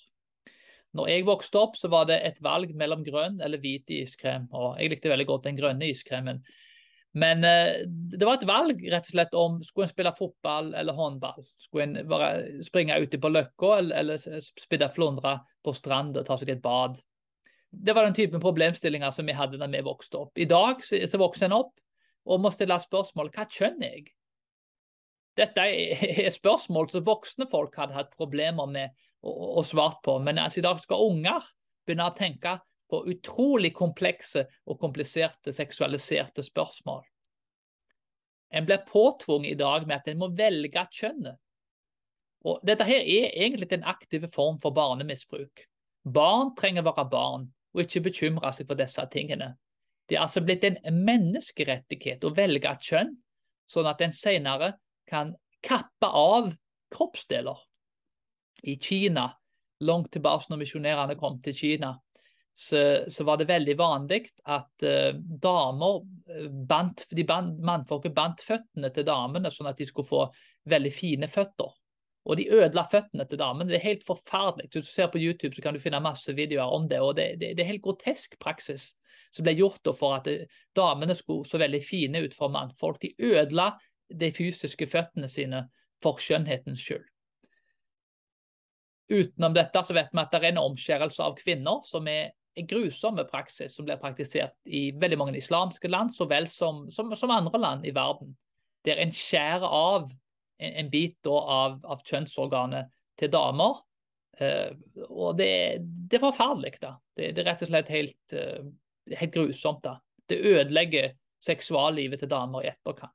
Når 0.96 1.10
jeg 1.12 1.26
vokste 1.28 1.60
opp, 1.60 1.76
så 1.78 1.90
var 1.92 2.08
det 2.08 2.18
et 2.26 2.40
valg 2.42 2.72
mellom 2.76 3.04
grønn 3.06 3.38
eller 3.44 3.60
hvit 3.62 3.90
iskrem. 3.92 4.48
og 4.52 4.80
Jeg 4.80 4.90
likte 4.94 5.12
veldig 5.12 5.28
godt 5.28 5.46
den 5.46 5.58
grønne 5.58 5.90
iskremen. 5.92 6.40
Men 7.18 7.44
eh, 7.44 7.84
det 7.86 8.24
var 8.24 8.38
et 8.38 8.48
valg 8.48 8.80
rett 8.92 9.06
og 9.06 9.14
slett 9.14 9.36
om 9.36 9.60
skulle 9.64 9.88
en 9.88 9.92
spille 9.92 10.14
fotball 10.16 10.72
eller 10.76 10.96
håndball. 10.96 11.44
Skulle 11.60 11.86
en 11.88 12.08
bare 12.08 12.64
springe 12.66 12.98
ute 13.00 13.20
på 13.20 13.30
Løkka 13.32 13.78
eller, 13.78 14.02
eller 14.02 14.42
spille 14.48 14.90
flundre 14.94 15.38
på 15.64 15.74
stranda 15.76 16.22
og 16.22 16.28
ta 16.28 16.38
seg 16.40 16.52
et 16.56 16.64
bad. 16.64 16.98
Det 17.70 17.94
var 17.94 18.04
den 18.04 18.16
typen 18.16 18.40
problemstillinger 18.40 19.10
som 19.12 19.26
vi 19.28 19.36
hadde 19.36 19.60
da 19.60 19.68
vi 19.70 19.82
vokste 19.84 20.22
opp. 20.24 20.38
I 20.38 20.48
dag 20.48 20.84
så, 20.84 21.00
så 21.08 21.20
vokser 21.20 21.48
en 21.48 21.58
opp 21.60 21.74
og 22.28 22.40
må 22.42 22.52
stille 22.52 22.76
spørsmål 22.80 23.30
hva 23.34 23.44
kjønn 23.48 23.82
er 23.84 23.98
jeg? 23.98 24.08
Dette 25.38 25.62
er 25.62 26.30
spørsmål 26.34 26.88
som 26.90 27.04
voksne 27.06 27.46
folk 27.50 27.76
hadde 27.78 27.94
hatt 27.94 28.16
problemer 28.18 28.66
med 28.70 28.94
å, 29.22 29.60
å 29.60 29.62
svare 29.66 30.00
på. 30.04 30.16
Men 30.24 30.40
altså, 30.42 30.60
i 30.60 30.66
dag 30.66 30.80
skal 30.82 31.04
unger 31.12 31.44
begynne 31.86 32.08
å 32.10 32.16
tenke 32.16 32.56
på 32.88 33.04
utrolig 33.12 33.70
komplekse 33.76 34.46
og 34.66 34.80
kompliserte 34.80 35.52
seksualiserte 35.54 36.42
spørsmål. 36.42 37.04
En 38.48 38.64
blir 38.64 38.80
påtvunget 38.88 39.52
i 39.52 39.60
dag 39.60 39.84
med 39.86 40.00
at 40.00 40.08
en 40.08 40.20
må 40.22 40.30
velge 40.34 40.86
kjønnet. 40.96 41.36
Og 42.48 42.62
dette 42.66 42.86
her 42.88 43.02
er 43.02 43.34
egentlig 43.34 43.68
en 43.76 43.88
aktiv 43.90 44.24
form 44.32 44.56
for 44.62 44.74
barnemisbruk. 44.74 45.66
Barn 46.08 46.54
trenger 46.56 46.82
å 46.86 46.88
være 46.88 47.10
barn 47.12 47.48
og 47.74 47.84
ikke 47.84 48.04
bekymre 48.08 48.52
seg 48.56 48.68
for 48.68 48.78
disse 48.78 49.04
tingene. 49.12 49.52
Det 50.08 50.16
er 50.16 50.24
altså 50.24 50.40
blitt 50.44 50.64
en 50.64 50.78
menneskerettighet 51.04 52.24
å 52.24 52.32
velge 52.36 52.70
et 52.70 52.84
kjønn, 52.90 53.12
sånn 53.68 53.88
at 53.90 54.00
en 54.04 54.14
senere 54.14 54.72
kan 55.08 55.34
kappe 55.64 56.08
av 56.08 56.52
kroppsdeler. 56.94 57.58
I 58.64 58.78
Kina, 58.80 59.28
langt 59.84 60.10
tilbake 60.14 60.48
når 60.50 60.62
misjonærene 60.64 61.18
kom 61.20 61.38
til 61.44 61.56
Kina, 61.56 61.92
så, 62.58 63.04
så, 63.06 63.22
var 63.22 63.38
det 63.38 63.46
veldig 63.46 63.74
vanlig 63.78 64.24
at 64.50 64.82
uh, 64.82 65.12
damer 65.14 66.00
eh, 66.26 66.48
bandt, 66.50 67.04
de 67.14 67.22
band, 67.22 67.60
Mannfolket 67.62 68.16
bandt 68.16 68.42
føttene 68.42 68.90
til 68.90 69.06
damene 69.06 69.52
sånn 69.54 69.68
at 69.70 69.78
de 69.78 69.86
skulle 69.86 70.08
få 70.08 70.24
veldig 70.66 70.90
fine 70.90 71.28
føtter. 71.30 71.70
Og 72.28 72.36
de 72.36 72.44
ødela 72.52 72.84
føttene 72.92 73.24
til 73.24 73.40
damen. 73.40 73.68
Det 73.68 73.78
er 73.78 73.86
helt 73.86 74.04
forferdelig. 74.06 74.68
Hvis 74.68 74.84
du 74.84 74.90
ser 74.90 75.08
på 75.08 75.20
YouTube, 75.20 75.54
så 75.56 75.64
kan 75.64 75.74
du 75.74 75.80
finne 75.80 76.00
masse 76.04 76.34
videoer 76.36 76.74
om 76.76 76.88
det. 76.88 77.00
og 77.00 77.16
Det, 77.16 77.40
det, 77.40 77.54
det 77.56 77.64
er 77.64 77.72
helt 77.72 77.82
grotesk 77.82 78.36
praksis 78.40 78.92
som 79.32 79.44
ble 79.44 79.54
gjort 79.56 79.88
for 79.96 80.18
at 80.18 80.28
det, 80.28 80.48
damene 80.76 81.16
skulle 81.16 81.48
så 81.48 81.60
veldig 81.60 81.80
fine 81.84 82.22
ut 82.24 82.34
for 82.36 82.52
mannfolk. 82.52 83.00
De 83.02 83.14
ødela 83.18 83.72
de 84.08 84.32
fysiske 84.32 84.86
føttene 84.88 85.28
sine 85.28 85.66
for 86.02 86.20
skjønnhetens 86.22 86.80
skyld. 86.80 87.06
Utenom 89.08 89.54
dette 89.56 89.82
så 89.84 89.96
vet 89.96 90.12
vi 90.12 90.20
at 90.20 90.32
det 90.32 90.42
er 90.42 90.50
en 90.52 90.60
omskjærelse 90.66 91.24
av 91.24 91.36
kvinner 91.40 91.80
som 91.88 92.08
er 92.08 92.34
en 92.58 92.66
grusomme 92.68 93.24
praksis 93.28 93.76
som 93.76 93.86
blir 93.86 94.00
praktisert 94.00 94.56
i 94.66 94.90
veldig 94.96 95.18
mange 95.20 95.38
islamske 95.38 95.88
land, 95.88 96.12
så 96.12 96.26
vel 96.28 96.48
som, 96.50 96.86
som, 96.92 97.12
som 97.16 97.32
andre 97.32 97.60
land 97.60 97.86
i 97.86 97.94
verden. 97.94 98.34
Der 98.84 99.00
en 99.00 99.14
skjærer 99.14 99.64
av 99.64 100.10
en, 100.58 100.72
en 100.82 100.90
bit 100.90 101.18
da, 101.24 101.36
av, 101.58 101.78
av, 101.84 102.02
kjønnsorganet 102.06 102.90
til 103.18 103.32
damer. 103.32 103.80
Uh, 104.38 104.74
og 105.08 105.38
det, 105.38 105.50
det, 105.82 106.18
er 106.18 106.26
forferdelig. 106.28 106.76
da. 106.82 106.94
Det, 107.16 107.32
det, 107.34 107.42
er 107.42 107.50
rett 107.50 107.64
og 107.66 107.72
slett 107.72 107.94
helt, 107.94 108.36
uh, 108.36 109.14
helt 109.18 109.34
grusomt. 109.34 109.82
da. 109.84 109.96
Det 110.28 110.38
ødelegger 110.38 111.14
seksuallivet 111.44 112.22
til 112.22 112.30
damer 112.30 112.66
i 112.66 112.72
etterkant. 112.72 113.14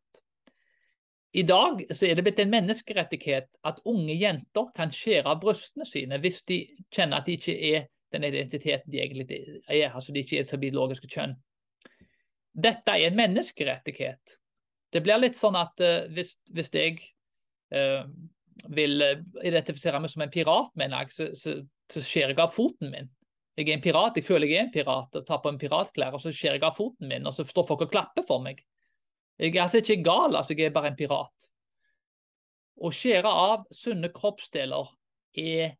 I 1.34 1.42
dag 1.50 1.80
så 1.90 2.06
er 2.06 2.16
det 2.16 2.24
blitt 2.28 2.40
en 2.44 2.52
menneskerettighet 2.54 3.48
at 3.66 3.80
unge 3.90 4.14
jenter 4.14 4.68
kan 4.78 4.92
skjære 4.94 5.32
av 5.32 5.40
brystene 5.42 5.88
sine 5.90 6.20
hvis 6.22 6.44
de 6.46 6.60
kjenner 6.94 7.24
at 7.24 7.30
de 7.30 7.38
ikke 7.40 7.56
er 7.74 7.88
den 8.14 8.28
identiteten 8.28 8.94
de 8.94 9.02
egentlig 9.02 9.40
er, 9.66 9.90
altså 9.90 10.14
de 10.14 10.22
ikke 10.22 10.40
er 10.40 10.46
sitt 10.46 10.62
biologiske 10.62 11.10
kjønn. 11.10 11.34
Dette 12.54 12.94
er 12.94 13.08
en 13.08 13.18
menneskerettighet. 13.18 14.38
Det 14.94 15.02
blir 15.02 15.18
litt 15.24 15.40
sånn 15.40 15.58
at 15.58 15.82
uh, 15.82 16.06
hvis, 16.14 16.36
hvis, 16.54 16.70
jeg 16.70 17.00
vil 18.74 19.04
identifisere 19.44 20.00
meg 20.00 20.12
som 20.14 20.24
en 20.26 20.32
pirat, 20.34 20.72
mener 20.80 21.04
jeg, 21.04 21.14
så, 21.16 21.28
så, 21.38 21.56
så 21.92 22.04
skjærer 22.04 22.36
jeg 22.36 22.44
av 22.44 22.54
foten 22.56 22.92
min. 22.94 23.10
Jeg 23.58 23.68
er 23.70 23.76
en 23.76 23.84
pirat, 23.84 24.18
jeg 24.18 24.26
føler 24.26 24.50
jeg 24.50 24.60
er 24.62 24.68
en 24.68 24.74
pirat 24.74 25.18
og 25.20 25.26
tar 25.28 25.42
på 25.44 25.52
en 25.52 25.60
piratklær, 25.62 26.16
og 26.16 26.22
så 26.22 26.34
skjærer 26.34 26.58
jeg 26.58 26.68
av 26.70 26.78
foten 26.78 27.10
min, 27.10 27.28
og 27.30 27.36
så 27.36 27.46
står 27.46 27.68
folk 27.70 27.86
og 27.86 27.92
klapper 27.94 28.26
for 28.26 28.42
meg. 28.42 28.64
Jeg 29.42 29.56
er 29.56 29.66
altså 29.66 29.82
ikke 29.82 30.02
gal, 30.06 30.36
altså 30.38 30.56
jeg 30.58 30.70
er 30.70 30.76
bare 30.76 30.94
en 30.94 30.98
pirat. 30.98 31.50
Å 32.84 32.90
skjære 32.94 33.30
av 33.30 33.66
sunne 33.74 34.10
kroppsdeler 34.14 34.90
er 35.38 35.76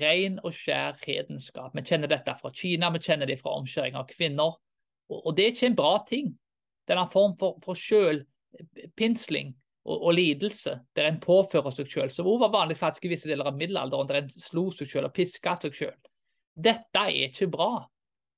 ren 0.00 0.40
og 0.42 0.54
skjær 0.54 0.98
hedenskap. 1.04 1.74
Vi 1.76 1.84
kjenner 1.86 2.10
dette 2.10 2.34
fra 2.40 2.50
Kina, 2.54 2.90
vi 2.90 3.02
kjenner 3.02 3.30
det 3.30 3.38
fra 3.42 3.54
omskjæring 3.60 3.98
av 3.98 4.08
kvinner. 4.10 4.58
Og, 5.06 5.20
og, 5.20 5.30
det 5.36 5.44
er 5.44 5.54
ikke 5.54 5.70
en 5.70 5.78
bra 5.78 5.92
ting. 6.08 6.32
Det 6.86 6.94
er 6.94 7.12
form 7.12 7.36
for, 7.38 7.58
for 7.62 7.78
selvpinsling 7.78 9.54
og, 9.86 10.00
og, 10.00 10.12
lidelse 10.18 10.74
der 10.98 11.06
en 11.06 11.20
påfører 11.22 11.70
seg 11.74 11.90
selv, 11.92 12.12
som 12.14 12.26
også 12.26 12.42
var 12.46 12.54
vanlig 12.56 12.76
faktisk 12.80 13.06
i 13.06 13.12
visse 13.14 13.30
deler 13.30 13.46
av 13.46 13.58
middelalderen, 13.58 14.08
der 14.10 14.20
en 14.24 14.30
slo 14.34 14.66
seg 14.74 14.90
selv 14.90 15.10
og 15.10 15.14
piska 15.14 15.54
seg 15.62 15.76
selv. 15.78 16.10
Dette 16.56 17.02
er 17.02 17.28
ikke 17.28 17.50
bra. 17.52 17.70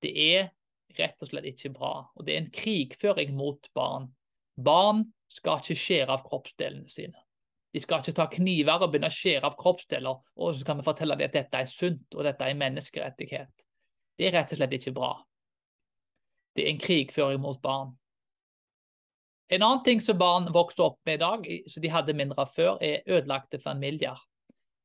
Det 0.03 0.13
er 0.13 0.51
rett 0.99 1.23
og 1.23 1.31
slett 1.31 1.49
ikke 1.49 1.73
bra. 1.77 1.93
Og 2.17 2.27
det 2.27 2.35
er 2.35 2.43
en 2.43 2.53
krigføring 2.53 3.33
mot 3.39 3.71
barn. 3.77 4.11
Barn 4.59 5.07
skal 5.33 5.63
ikke 5.63 5.79
skjære 5.79 6.17
av 6.17 6.27
kroppsdelene 6.27 6.91
sine. 6.91 7.17
De 7.73 7.81
skal 7.81 8.03
ikke 8.03 8.17
ta 8.17 8.27
kniver 8.33 8.83
og 8.83 8.93
begynne 8.93 9.11
å 9.13 9.15
skjære 9.15 9.49
av 9.49 9.57
kroppsdeler, 9.61 10.21
og 10.41 10.55
så 10.57 10.67
kan 10.67 10.81
vi 10.81 10.87
fortelle 10.87 11.17
dem 11.19 11.29
at 11.29 11.37
dette 11.37 11.63
er 11.63 11.69
sunt 11.69 12.17
og 12.17 12.25
dette 12.27 12.45
er 12.45 12.59
menneskerettighet. 12.59 13.53
Det 14.19 14.29
er 14.29 14.35
rett 14.35 14.53
og 14.53 14.61
slett 14.61 14.77
ikke 14.79 14.95
bra. 14.97 15.13
Det 16.57 16.65
er 16.65 16.73
en 16.73 16.81
krigføring 16.83 17.43
mot 17.45 17.61
barn. 17.63 17.93
En 19.49 19.63
annen 19.63 19.83
ting 19.85 20.01
som 20.05 20.19
barn 20.21 20.51
vokser 20.53 20.85
opp 20.91 20.99
med 21.09 21.17
i 21.17 21.23
dag, 21.23 21.47
som 21.73 21.83
de 21.83 21.93
hadde 21.93 22.17
mindre 22.17 22.43
av 22.45 22.51
før, 22.53 22.77
er 22.85 23.07
ødelagte 23.09 23.61
familier. 23.63 24.19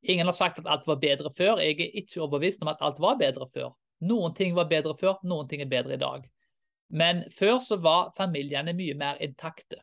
Ingen 0.04 0.28
har 0.28 0.36
sagt 0.36 0.60
at 0.60 0.68
alt 0.68 0.88
var 0.88 1.02
bedre 1.02 1.32
før. 1.36 1.60
Jeg 1.64 1.80
er 1.80 1.98
ikke 2.00 2.22
overbevist 2.24 2.64
om 2.64 2.72
at 2.72 2.84
alt 2.84 3.00
var 3.04 3.20
bedre 3.20 3.48
før. 3.52 3.74
Noen 4.04 4.36
ting 4.36 4.56
var 4.56 4.70
bedre 4.72 4.96
før, 5.00 5.20
noen 5.24 5.50
ting 5.52 5.64
er 5.64 5.72
bedre 5.72 5.96
i 5.96 6.00
dag. 6.02 6.24
Men 6.92 7.24
før 7.32 7.60
så 7.64 7.80
var 7.82 8.12
familiene 8.18 8.76
mye 8.76 8.96
mer 9.00 9.20
intakte. 9.24 9.80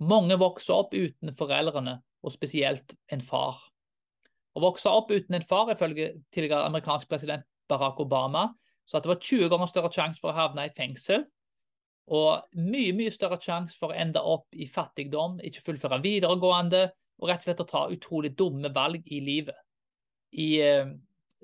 Mange 0.00 0.36
vokser 0.40 0.74
opp 0.74 0.96
uten 0.96 1.32
foreldrene, 1.36 1.98
og 2.22 2.34
spesielt 2.34 2.94
en 3.12 3.22
far. 3.24 3.60
Å 4.52 4.60
vokse 4.62 4.90
opp 4.90 5.10
uten 5.12 5.36
en 5.36 5.46
far, 5.48 5.70
ifølge 5.72 6.12
tidligere 6.34 6.66
amerikansk 6.68 7.08
president 7.10 7.44
Barack 7.68 8.00
Obama, 8.00 8.50
så 8.86 8.98
at 8.98 9.06
det 9.06 9.12
var 9.14 9.22
20 9.22 9.52
ganger 9.52 9.70
større 9.70 9.92
sjanse 9.94 10.20
for 10.20 10.32
å 10.32 10.36
havne 10.36 10.66
i 10.68 10.74
fengsel. 10.76 11.24
Og 12.10 12.58
mye 12.58 12.92
mye 12.96 13.12
større 13.14 13.38
sjanse 13.40 13.78
for 13.78 13.92
å 13.92 13.98
ende 13.98 14.20
opp 14.20 14.48
i 14.58 14.66
fattigdom, 14.66 15.38
ikke 15.46 15.62
fullføre 15.68 16.00
videregående, 16.02 16.88
og 17.22 17.30
rett 17.30 17.44
og 17.44 17.46
slett 17.46 17.62
å 17.62 17.68
ta 17.68 17.82
utrolig 17.94 18.32
dumme 18.36 18.72
valg 18.74 19.06
i 19.06 19.20
livet. 19.22 19.58
I, 20.32 20.48
eh, 20.60 20.90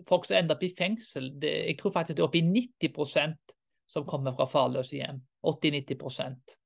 folk 0.08 0.26
som 0.26 0.40
ender 0.40 0.56
opp 0.56 0.64
i 0.66 0.74
fengsel, 0.74 1.30
det, 1.38 1.54
jeg 1.70 1.78
tror 1.78 1.94
faktisk 1.94 2.16
det 2.16 2.24
er 2.24 2.28
oppi 2.28 2.42
i 2.42 2.48
90% 2.88 3.54
som 3.88 4.06
kommer 4.08 4.34
fra 4.34 4.48
farløse 4.50 4.98
hjem. 4.98 5.22
80-90% 5.46 6.58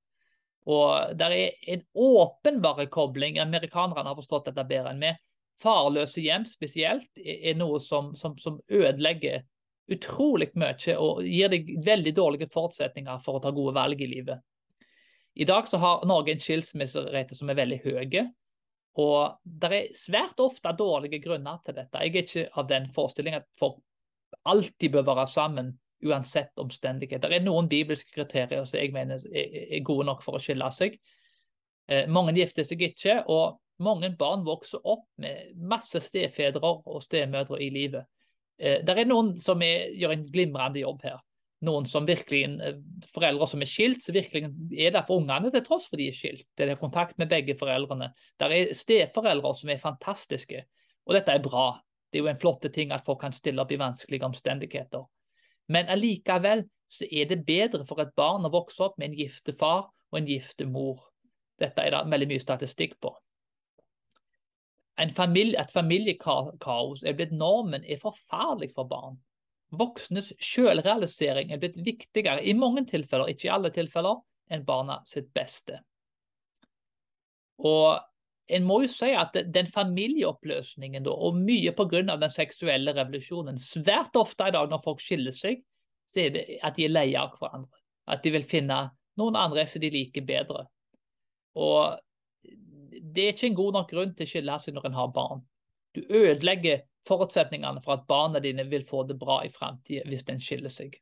og 0.70 1.16
det 1.18 1.26
er 1.26 1.72
en 1.74 1.82
åpenbar 1.94 2.84
kobling. 2.90 3.38
Amerikanerne 3.38 4.08
har 4.08 4.18
forstått 4.18 4.50
dette 4.50 4.66
bedre 4.68 4.92
enn 4.92 5.02
vi. 5.02 5.12
Farløse 5.62 6.22
hjem 6.22 6.44
spesielt 6.46 7.18
er 7.18 7.56
noe 7.58 7.80
som, 7.82 8.12
som, 8.18 8.36
som 8.38 8.60
ødelegger 8.70 9.42
utrolig 9.90 10.52
mye 10.54 10.94
og 11.00 11.22
gir 11.26 11.50
deg 11.52 11.70
veldig 11.84 12.14
dårlige 12.16 12.50
forutsetninger 12.52 13.22
for 13.24 13.38
å 13.38 13.42
ta 13.42 13.50
gode 13.54 13.74
valg 13.76 14.00
i 14.00 14.10
livet. 14.10 14.42
I 15.34 15.46
dag 15.48 15.68
så 15.68 15.80
har 15.80 16.04
Norge 16.06 16.34
en 16.34 16.42
skilsmisserate 16.42 17.36
som 17.36 17.50
er 17.50 17.58
veldig 17.58 17.80
høy. 17.86 18.18
Og 19.00 19.38
det 19.42 19.70
er 19.72 19.94
svært 19.96 20.40
ofte 20.44 20.74
dårlige 20.76 21.22
grunner 21.24 21.62
til 21.64 21.78
dette. 21.78 22.02
Jeg 22.04 22.12
er 22.12 22.26
ikke 22.26 22.60
av 22.60 22.68
den 22.68 22.90
forestillingen 22.92 23.40
at 23.40 23.48
folk 23.58 23.80
alltid 24.48 24.92
bør 24.92 25.08
være 25.08 25.26
sammen 25.30 25.72
uansett 26.02 26.58
omstendigheter. 26.58 27.30
Det 27.30 27.40
er 27.40 27.46
noen 27.46 27.70
bibelske 27.70 28.12
kriterier 28.12 28.66
som 28.66 28.80
jeg 28.80 28.92
mener 28.94 29.22
er 29.32 29.82
gode 29.86 30.06
nok 30.08 30.22
for 30.24 30.36
å 30.36 30.42
skille 30.42 30.68
seg. 30.74 30.98
Eh, 31.88 32.08
mange 32.10 32.34
gifter 32.36 32.66
seg 32.66 32.82
ikke, 32.88 33.22
og 33.30 33.60
mange 33.82 34.10
barn 34.18 34.44
vokser 34.46 34.82
opp 34.84 35.06
med 35.22 35.54
masse 35.56 36.02
stefedre 36.02 36.74
og 36.82 37.02
stemødre 37.04 37.60
i 37.62 37.70
livet. 37.74 38.04
Eh, 38.58 38.80
det 38.84 38.96
er 38.96 39.08
noen 39.08 39.36
som 39.42 39.62
er, 39.64 39.92
gjør 39.98 40.16
en 40.16 40.26
glimrende 40.32 40.82
jobb 40.82 41.04
her. 41.06 41.20
Noen 41.62 41.86
som 41.86 42.06
virkelig, 42.06 42.42
eh, 42.60 42.80
Foreldre 43.14 43.46
som 43.48 43.62
er 43.62 43.70
skilt, 43.70 44.02
som 44.02 44.16
virkelig 44.16 44.50
er 44.74 44.90
der 44.90 45.06
for 45.06 45.22
ungene 45.22 45.52
til 45.54 45.64
tross 45.66 45.86
for 45.90 46.00
de 46.00 46.08
er 46.10 46.16
skilt. 46.16 46.46
Det 46.56 46.68
er 46.68 46.80
kontakt 46.80 47.18
med 47.18 47.30
begge 47.30 47.56
foreldrene. 47.58 48.12
Det 48.38 48.50
er 48.50 48.74
steforeldre 48.74 49.54
som 49.54 49.70
er 49.70 49.82
fantastiske, 49.82 50.64
og 51.06 51.14
dette 51.14 51.32
er 51.32 51.42
bra. 51.44 51.80
Det 52.10 52.18
er 52.18 52.26
jo 52.26 52.32
en 52.34 52.42
flotte 52.42 52.68
ting 52.68 52.92
at 52.92 53.04
folk 53.04 53.22
kan 53.22 53.32
stille 53.32 53.62
opp 53.62 53.72
i 53.72 53.80
vanskelige 53.80 54.26
omstendigheter. 54.26 55.06
Men 55.68 55.88
allikevel 55.88 56.66
så 56.92 57.06
er 57.08 57.30
det 57.30 57.46
bedre 57.46 57.86
for 57.88 58.02
et 58.02 58.12
barn 58.18 58.44
å 58.44 58.52
vokse 58.52 58.82
opp 58.84 58.98
med 58.98 59.10
en 59.10 59.20
gifte 59.22 59.54
far 59.56 59.86
og 60.12 60.18
en 60.18 60.28
gifte 60.28 60.66
mor. 60.68 61.00
Dette 61.60 61.80
er 61.80 61.94
det 61.94 62.10
veldig 62.10 62.28
mye 62.28 62.42
statistikk 62.42 62.98
på. 63.00 63.14
Familie, 65.16 65.56
et 65.58 65.72
familiekaos 65.72 67.02
er 67.04 67.14
blitt 67.16 67.32
normen, 67.32 67.84
er 67.84 68.00
forferdelig 68.00 68.74
for 68.74 68.88
barn. 68.90 69.16
Voksnes 69.72 70.34
selvrealisering 70.42 71.52
er 71.52 71.60
blitt 71.62 71.78
viktigere 71.80 72.44
i 72.44 72.52
mange 72.52 72.84
tilfeller, 72.90 73.32
ikke 73.32 73.48
i 73.48 73.54
alle 73.54 73.72
tilfeller, 73.72 74.20
enn 74.52 74.66
barna 74.68 74.98
sitt 75.08 75.30
beste. 75.32 75.80
Og 77.64 77.96
en 78.52 78.64
må 78.68 78.82
jo 78.82 78.90
si 78.92 79.12
at 79.16 79.36
den 79.54 79.68
familieoppløsningen, 79.70 81.06
og 81.08 81.38
mye 81.40 81.72
pga. 81.72 82.02
den 82.16 82.30
seksuelle 82.30 82.92
revolusjonen 82.92 83.58
Svært 83.58 84.16
ofte 84.16 84.48
i 84.48 84.52
dag 84.52 84.68
når 84.68 84.82
folk 84.84 85.00
skiller 85.00 85.32
seg, 85.32 85.62
så 86.06 86.26
er 86.26 86.30
det 86.34 86.44
at 86.62 86.76
de 86.76 86.84
er 86.84 86.92
leie 86.92 87.18
av 87.18 87.32
hverandre. 87.38 87.78
At 88.06 88.22
de 88.22 88.32
vil 88.34 88.44
finne 88.44 88.90
noen 89.16 89.36
andre 89.36 89.64
som 89.66 89.80
de 89.80 89.90
liker 89.90 90.24
bedre. 90.26 90.66
Og 91.56 91.96
det 92.92 93.24
er 93.24 93.34
ikke 93.34 93.48
en 93.50 93.58
god 93.58 93.78
nok 93.78 93.90
grunn 93.90 94.14
til 94.16 94.28
å 94.28 94.32
skille 94.32 94.58
seg 94.62 94.76
når 94.76 94.88
en 94.88 94.98
har 94.98 95.14
barn. 95.14 95.42
Du 95.96 96.02
ødelegger 96.04 96.84
forutsetningene 97.08 97.82
for 97.84 97.96
at 97.96 98.06
barna 98.08 98.40
dine 98.40 98.64
vil 98.70 98.84
få 98.88 99.02
det 99.08 99.18
bra 99.20 99.40
i 99.44 99.50
fremtiden 99.52 100.12
hvis 100.12 100.28
en 100.30 100.40
skiller 100.42 100.72
seg. 100.72 100.94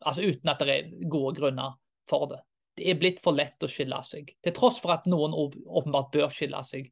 Altså 0.00 0.24
uten 0.24 0.52
at 0.52 0.62
det 0.64 0.76
er 0.76 1.10
gode 1.12 1.34
grunner 1.40 1.76
for 2.08 2.30
det 2.30 2.40
det 2.80 2.88
er 2.88 3.00
blitt 3.00 3.20
for 3.20 3.36
lett 3.36 3.60
å 3.62 3.68
skille 3.68 3.98
seg. 4.06 4.30
Til 4.40 4.54
tross 4.56 4.78
for 4.80 4.94
at 4.94 5.08
noen 5.10 5.34
åpenbart 5.36 6.12
bør 6.14 6.30
skille 6.32 6.62
seg 6.66 6.88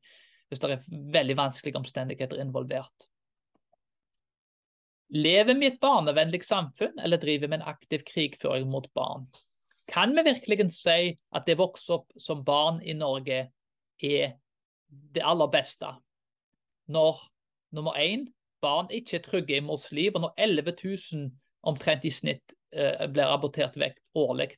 hvis 0.49 0.61
det 0.63 0.71
er 0.73 0.85
veldig 1.13 1.37
vanskelige 1.37 1.81
omstendigheter 1.81 2.41
involvert. 2.41 3.09
Lever 5.13 5.57
vi 5.57 5.67
i 5.67 5.71
et 5.73 5.81
barnevennlig 5.81 6.41
samfunn, 6.45 6.97
eller 7.01 7.21
driver 7.21 7.49
vi 7.49 7.57
en 7.57 7.69
aktiv 7.69 8.05
krigføring 8.09 8.69
mot 8.69 8.89
barn? 8.97 9.27
Kan 9.89 10.13
vi 10.17 10.25
virkelig 10.25 10.71
si 10.77 11.15
at 11.17 11.47
det 11.49 11.57
vokser 11.61 11.99
opp 11.99 12.17
som 12.21 12.45
barn 12.45 12.81
i 12.85 12.97
Norge 12.97 13.47
er 14.03 14.37
det 14.89 15.25
aller 15.25 15.51
beste? 15.53 15.91
Når 16.89 17.21
nummer 17.77 17.99
én, 18.01 18.29
barn 18.63 18.89
ikke 18.91 19.19
er 19.19 19.25
trygge 19.27 19.59
i 19.59 19.65
mors 19.65 19.91
liv, 19.93 20.13
og 20.15 20.21
når 20.21 20.35
11 20.39 20.75
000 20.85 21.31
omtrent 21.69 22.05
i 22.05 22.13
snitt 22.15 22.55
eh, 22.73 23.07
blir 23.11 23.29
abortert 23.29 23.77
vekk 23.79 23.99
årlig. 24.19 24.55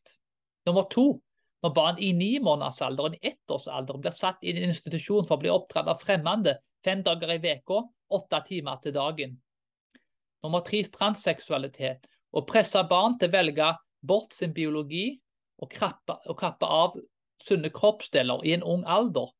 Nummer 0.69 0.87
to, 0.93 1.21
når 1.65 1.75
barn 1.77 1.99
i 2.01 2.13
ni 2.17 2.39
måneders 2.41 2.81
alder 2.85 3.11
og 3.11 3.17
i 3.17 3.33
ettårsalder 3.33 4.01
blir 4.01 4.17
satt 4.17 4.41
i 4.45 4.55
en 4.55 4.71
institusjon 4.71 5.27
for 5.29 5.37
å 5.37 5.43
bli 5.43 5.53
oppdratt 5.53 5.91
av 5.93 6.01
fremmede 6.01 6.57
fem 6.85 7.03
dager 7.05 7.35
i 7.35 7.41
uka, 7.41 7.83
åtte 8.17 8.43
timer 8.47 8.81
til 8.83 8.95
dagen. 8.97 9.37
Nummer 10.45 10.65
tre, 10.65 10.83
transseksualitet. 10.89 12.07
Å 12.33 12.45
presse 12.49 12.81
barn 12.89 13.19
til 13.19 13.29
å 13.29 13.35
velge 13.35 13.69
bort 14.01 14.33
sin 14.33 14.55
biologi 14.57 15.13
og 15.61 15.73
kappe 15.75 16.67
av 16.67 16.97
sunne 17.41 17.71
kroppsdeler 17.75 18.45
i 18.47 18.55
en 18.57 18.65
ung 18.67 18.85
alder, 18.89 19.31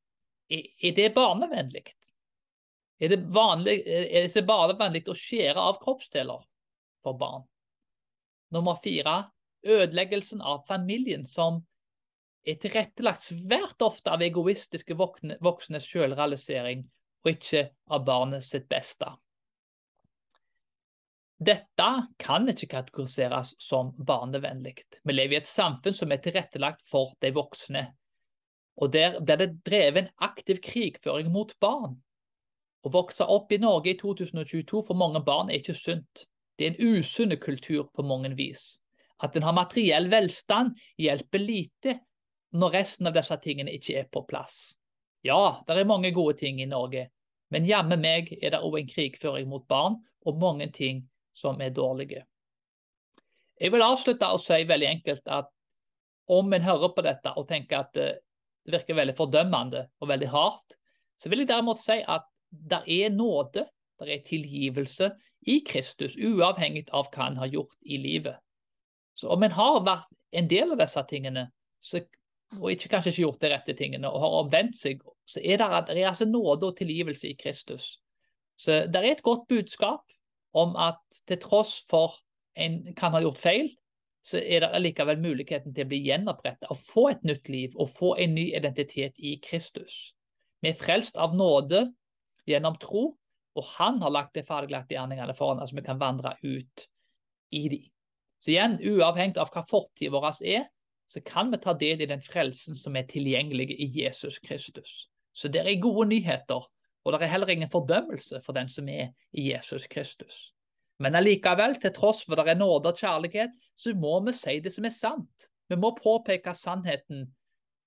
er, 0.51 0.93
det 0.97 1.13
barnevennlig? 1.15 1.85
Er 3.01 3.13
det, 3.13 3.21
vanlig, 3.33 3.79
er 3.87 4.27
det 4.29 4.47
barnevennlig 4.49 5.05
å 5.09 5.17
skjære 5.17 5.63
av 5.63 5.79
kroppsdeler 5.83 6.43
for 7.05 7.19
barn? 7.21 7.47
Nummer 8.51 8.81
fire 8.83 9.31
ødeleggelsen 9.63 10.41
av 10.43 10.65
familien, 10.69 11.27
som 11.27 11.61
er 12.47 12.57
tilrettelagt 12.61 13.23
svært 13.23 13.83
ofte 13.85 14.13
av 14.13 14.23
egoistiske 14.25 14.97
voksnes 14.97 15.87
selvrealisering, 15.87 16.87
og 17.21 17.35
ikke 17.35 17.67
av 17.93 18.05
barnet 18.07 18.47
sitt 18.47 18.67
beste. 18.71 19.13
Dette 21.41 21.89
kan 22.21 22.49
ikke 22.53 22.69
kategoriseres 22.69 23.55
som 23.57 23.95
barnevennlig. 23.97 24.75
Vi 25.03 25.15
lever 25.15 25.39
i 25.39 25.41
et 25.41 25.49
samfunn 25.49 25.97
som 25.97 26.13
er 26.13 26.21
tilrettelagt 26.21 26.83
for 26.85 27.15
de 27.25 27.31
voksne. 27.33 27.87
Og 28.77 28.93
Der 28.93 29.17
blir 29.21 29.37
det 29.37 29.65
drevet 29.65 30.03
en 30.03 30.11
aktiv 30.21 30.61
krigføring 30.61 31.31
mot 31.33 31.55
barn. 31.61 31.97
Å 32.85 32.93
vokse 32.93 33.25
opp 33.25 33.53
i 33.53 33.61
Norge 33.61 33.93
i 33.93 33.97
2022 33.97 34.83
for 34.85 34.97
mange 34.97 35.23
barn 35.25 35.49
er 35.49 35.61
ikke 35.61 35.77
sunt. 35.77 36.27
Det 36.57 36.67
er 36.67 36.75
en 36.75 36.97
usunn 36.97 37.33
kultur 37.41 37.89
på 37.89 38.05
mange 38.05 38.35
vis. 38.37 38.79
At 39.21 39.37
en 39.37 39.45
har 39.45 39.57
materiell 39.57 40.11
velstand, 40.13 40.77
hjelper 40.97 41.41
lite 41.41 41.95
når 42.53 42.77
resten 42.81 43.09
av 43.09 43.17
disse 43.17 43.37
tingene 43.41 43.73
ikke 43.77 43.97
er 44.01 44.09
på 44.13 44.25
plass. 44.29 44.75
Ja, 45.25 45.61
det 45.65 45.77
er 45.77 45.89
mange 45.89 46.13
gode 46.13 46.37
ting 46.41 46.61
i 46.61 46.69
Norge, 46.69 47.09
men 47.49 47.69
jammen 47.69 48.01
meg 48.01 48.33
er 48.41 48.53
det 48.53 48.61
òg 48.65 48.79
en 48.81 48.89
krigføring 48.89 49.49
mot 49.49 49.67
barn 49.69 49.99
og 50.25 50.41
mange 50.41 50.69
ting 50.73 51.05
som 51.33 51.61
er 51.61 51.75
dårlige. 51.75 52.25
Jeg 53.61 53.73
vil 53.73 53.85
avslutte 53.85 54.29
og 54.33 54.41
si 54.41 54.63
veldig 54.69 54.89
enkelt 54.89 55.27
at 55.29 55.49
om 56.31 56.53
en 56.55 56.65
hører 56.65 56.93
på 56.95 57.05
dette 57.05 57.33
og 57.37 57.49
tenker 57.49 57.83
at 57.83 57.91
det 57.97 58.11
virker 58.71 58.97
veldig 58.97 59.17
fordømmende 59.19 59.87
og 60.01 60.09
veldig 60.09 60.29
hardt, 60.31 60.77
så 61.21 61.29
vil 61.29 61.43
jeg 61.43 61.51
derimot 61.51 61.81
si 61.81 61.99
at 62.01 62.25
det 62.51 62.81
er 62.87 63.13
nåde, 63.15 63.67
det 64.01 64.15
er 64.15 64.23
tilgivelse 64.25 65.11
i 65.49 65.59
Kristus, 65.67 66.17
uavhengig 66.17 66.87
av 66.97 67.11
hva 67.13 67.29
en 67.29 67.41
har 67.41 67.51
gjort 67.53 67.77
i 67.83 67.99
livet. 68.01 68.39
Så 69.15 69.29
om 69.33 69.43
en 69.45 69.53
har 69.53 69.83
vært 69.85 70.09
en 70.33 70.49
del 70.49 70.73
av 70.73 70.81
disse 70.81 71.03
tingene, 71.11 71.49
så, 71.85 72.01
og 72.59 72.71
ikke 72.73 72.91
kanskje 72.95 73.13
ikke 73.13 73.25
gjort 73.27 73.43
de 73.43 73.51
rette 73.53 73.77
tingene, 73.77 74.09
og 74.09 74.25
har 74.25 74.39
omvendt 74.45 74.79
seg, 74.79 75.03
så 75.29 75.43
er 75.45 75.61
det, 75.61 75.69
det 75.91 75.99
er 76.01 76.13
altså 76.13 76.29
nåde 76.29 76.71
og 76.71 76.79
tilgivelse 76.79 77.29
i 77.29 77.37
Kristus. 77.39 77.93
Så 78.61 78.85
det 78.89 79.01
er 79.01 79.11
et 79.13 79.25
godt 79.25 79.47
budskap 79.49 80.05
om 80.57 80.75
at 80.77 81.01
til 81.29 81.39
tross 81.43 81.81
for 81.91 82.17
en 82.59 82.83
kan 82.99 83.15
ha 83.15 83.23
gjort 83.23 83.39
feil, 83.41 83.71
så 84.27 84.41
er 84.41 84.65
det 84.65 84.83
likevel 84.83 85.21
muligheten 85.23 85.73
til 85.75 85.87
å 85.87 85.91
bli 85.91 86.03
gjenopprettet 86.05 86.69
og 86.73 86.81
få 86.83 87.07
et 87.15 87.23
nytt 87.25 87.49
liv 87.49 87.77
og 87.81 87.89
få 87.93 88.15
en 88.21 88.35
ny 88.37 88.51
identitet 88.57 89.17
i 89.17 89.39
Kristus. 89.43 90.13
Vi 90.61 90.73
er 90.73 90.81
frelst 90.81 91.17
av 91.17 91.33
nåde 91.37 91.87
gjennom 92.49 92.77
tro, 92.83 93.15
og 93.57 93.71
han 93.79 94.01
har 94.03 94.13
lagt 94.13 94.37
de 94.37 94.45
ferdiglagte 94.47 94.95
gjerningene 94.95 95.35
foran 95.37 95.63
oss, 95.63 95.73
så 95.73 95.79
vi 95.79 95.87
kan 95.87 96.01
vandre 96.01 96.35
ut 96.43 96.85
i 97.57 97.65
de. 97.73 97.81
Så 98.41 98.53
igjen, 98.53 98.77
uavhengig 98.81 99.41
av 99.41 99.51
hva 99.53 99.65
fortiden 99.69 100.15
vår 100.15 100.29
er, 100.49 100.69
så 101.11 101.21
kan 101.27 101.51
vi 101.51 101.59
ta 101.59 101.75
del 101.75 102.05
i 102.05 102.09
den 102.09 102.23
frelsen 102.23 102.77
som 102.79 102.97
er 102.97 103.09
tilgjengelig 103.11 103.73
i 103.75 103.89
Jesus 104.03 104.39
Kristus. 104.39 105.09
Så 105.33 105.49
det 105.49 105.65
er 105.65 105.83
gode 105.83 106.07
nyheter 106.13 106.69
og 107.05 107.13
det 107.13 107.23
er 107.23 107.33
heller 107.33 107.53
ingen 107.53 107.71
fordømmelse 107.71 108.43
for 108.45 108.57
den 108.57 108.69
som 108.69 108.89
er 108.89 109.13
i 109.33 109.51
Jesus 109.53 109.87
Kristus. 109.91 110.51
Men 111.01 111.17
allikevel, 111.17 111.79
til 111.81 111.95
tross 111.97 112.27
for 112.27 112.37
det 112.37 112.53
er 112.53 112.59
nåde 112.61 112.93
og 112.93 112.99
kjærlighet, 112.99 113.55
så 113.77 113.95
må 113.97 114.19
vi 114.27 114.35
si 114.37 114.59
det 114.61 114.73
som 114.75 114.85
er 114.85 114.93
sant. 114.93 115.49
Vi 115.71 115.79
må 115.81 115.95
påpeke 115.97 116.53
sannheten, 116.55 117.31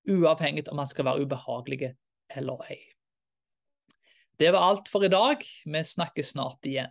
uavhengig 0.10 0.66
om 0.72 0.80
man 0.82 0.90
skal 0.90 1.06
være 1.06 1.28
ubehagelige 1.28 1.94
eller 2.34 2.66
ei. 2.72 2.82
Det 4.40 4.50
var 4.54 4.66
alt 4.66 4.90
for 4.90 5.06
i 5.06 5.12
dag. 5.14 5.44
Vi 5.66 5.84
snakkes 5.86 6.34
snart 6.34 6.66
igjen. 6.66 6.90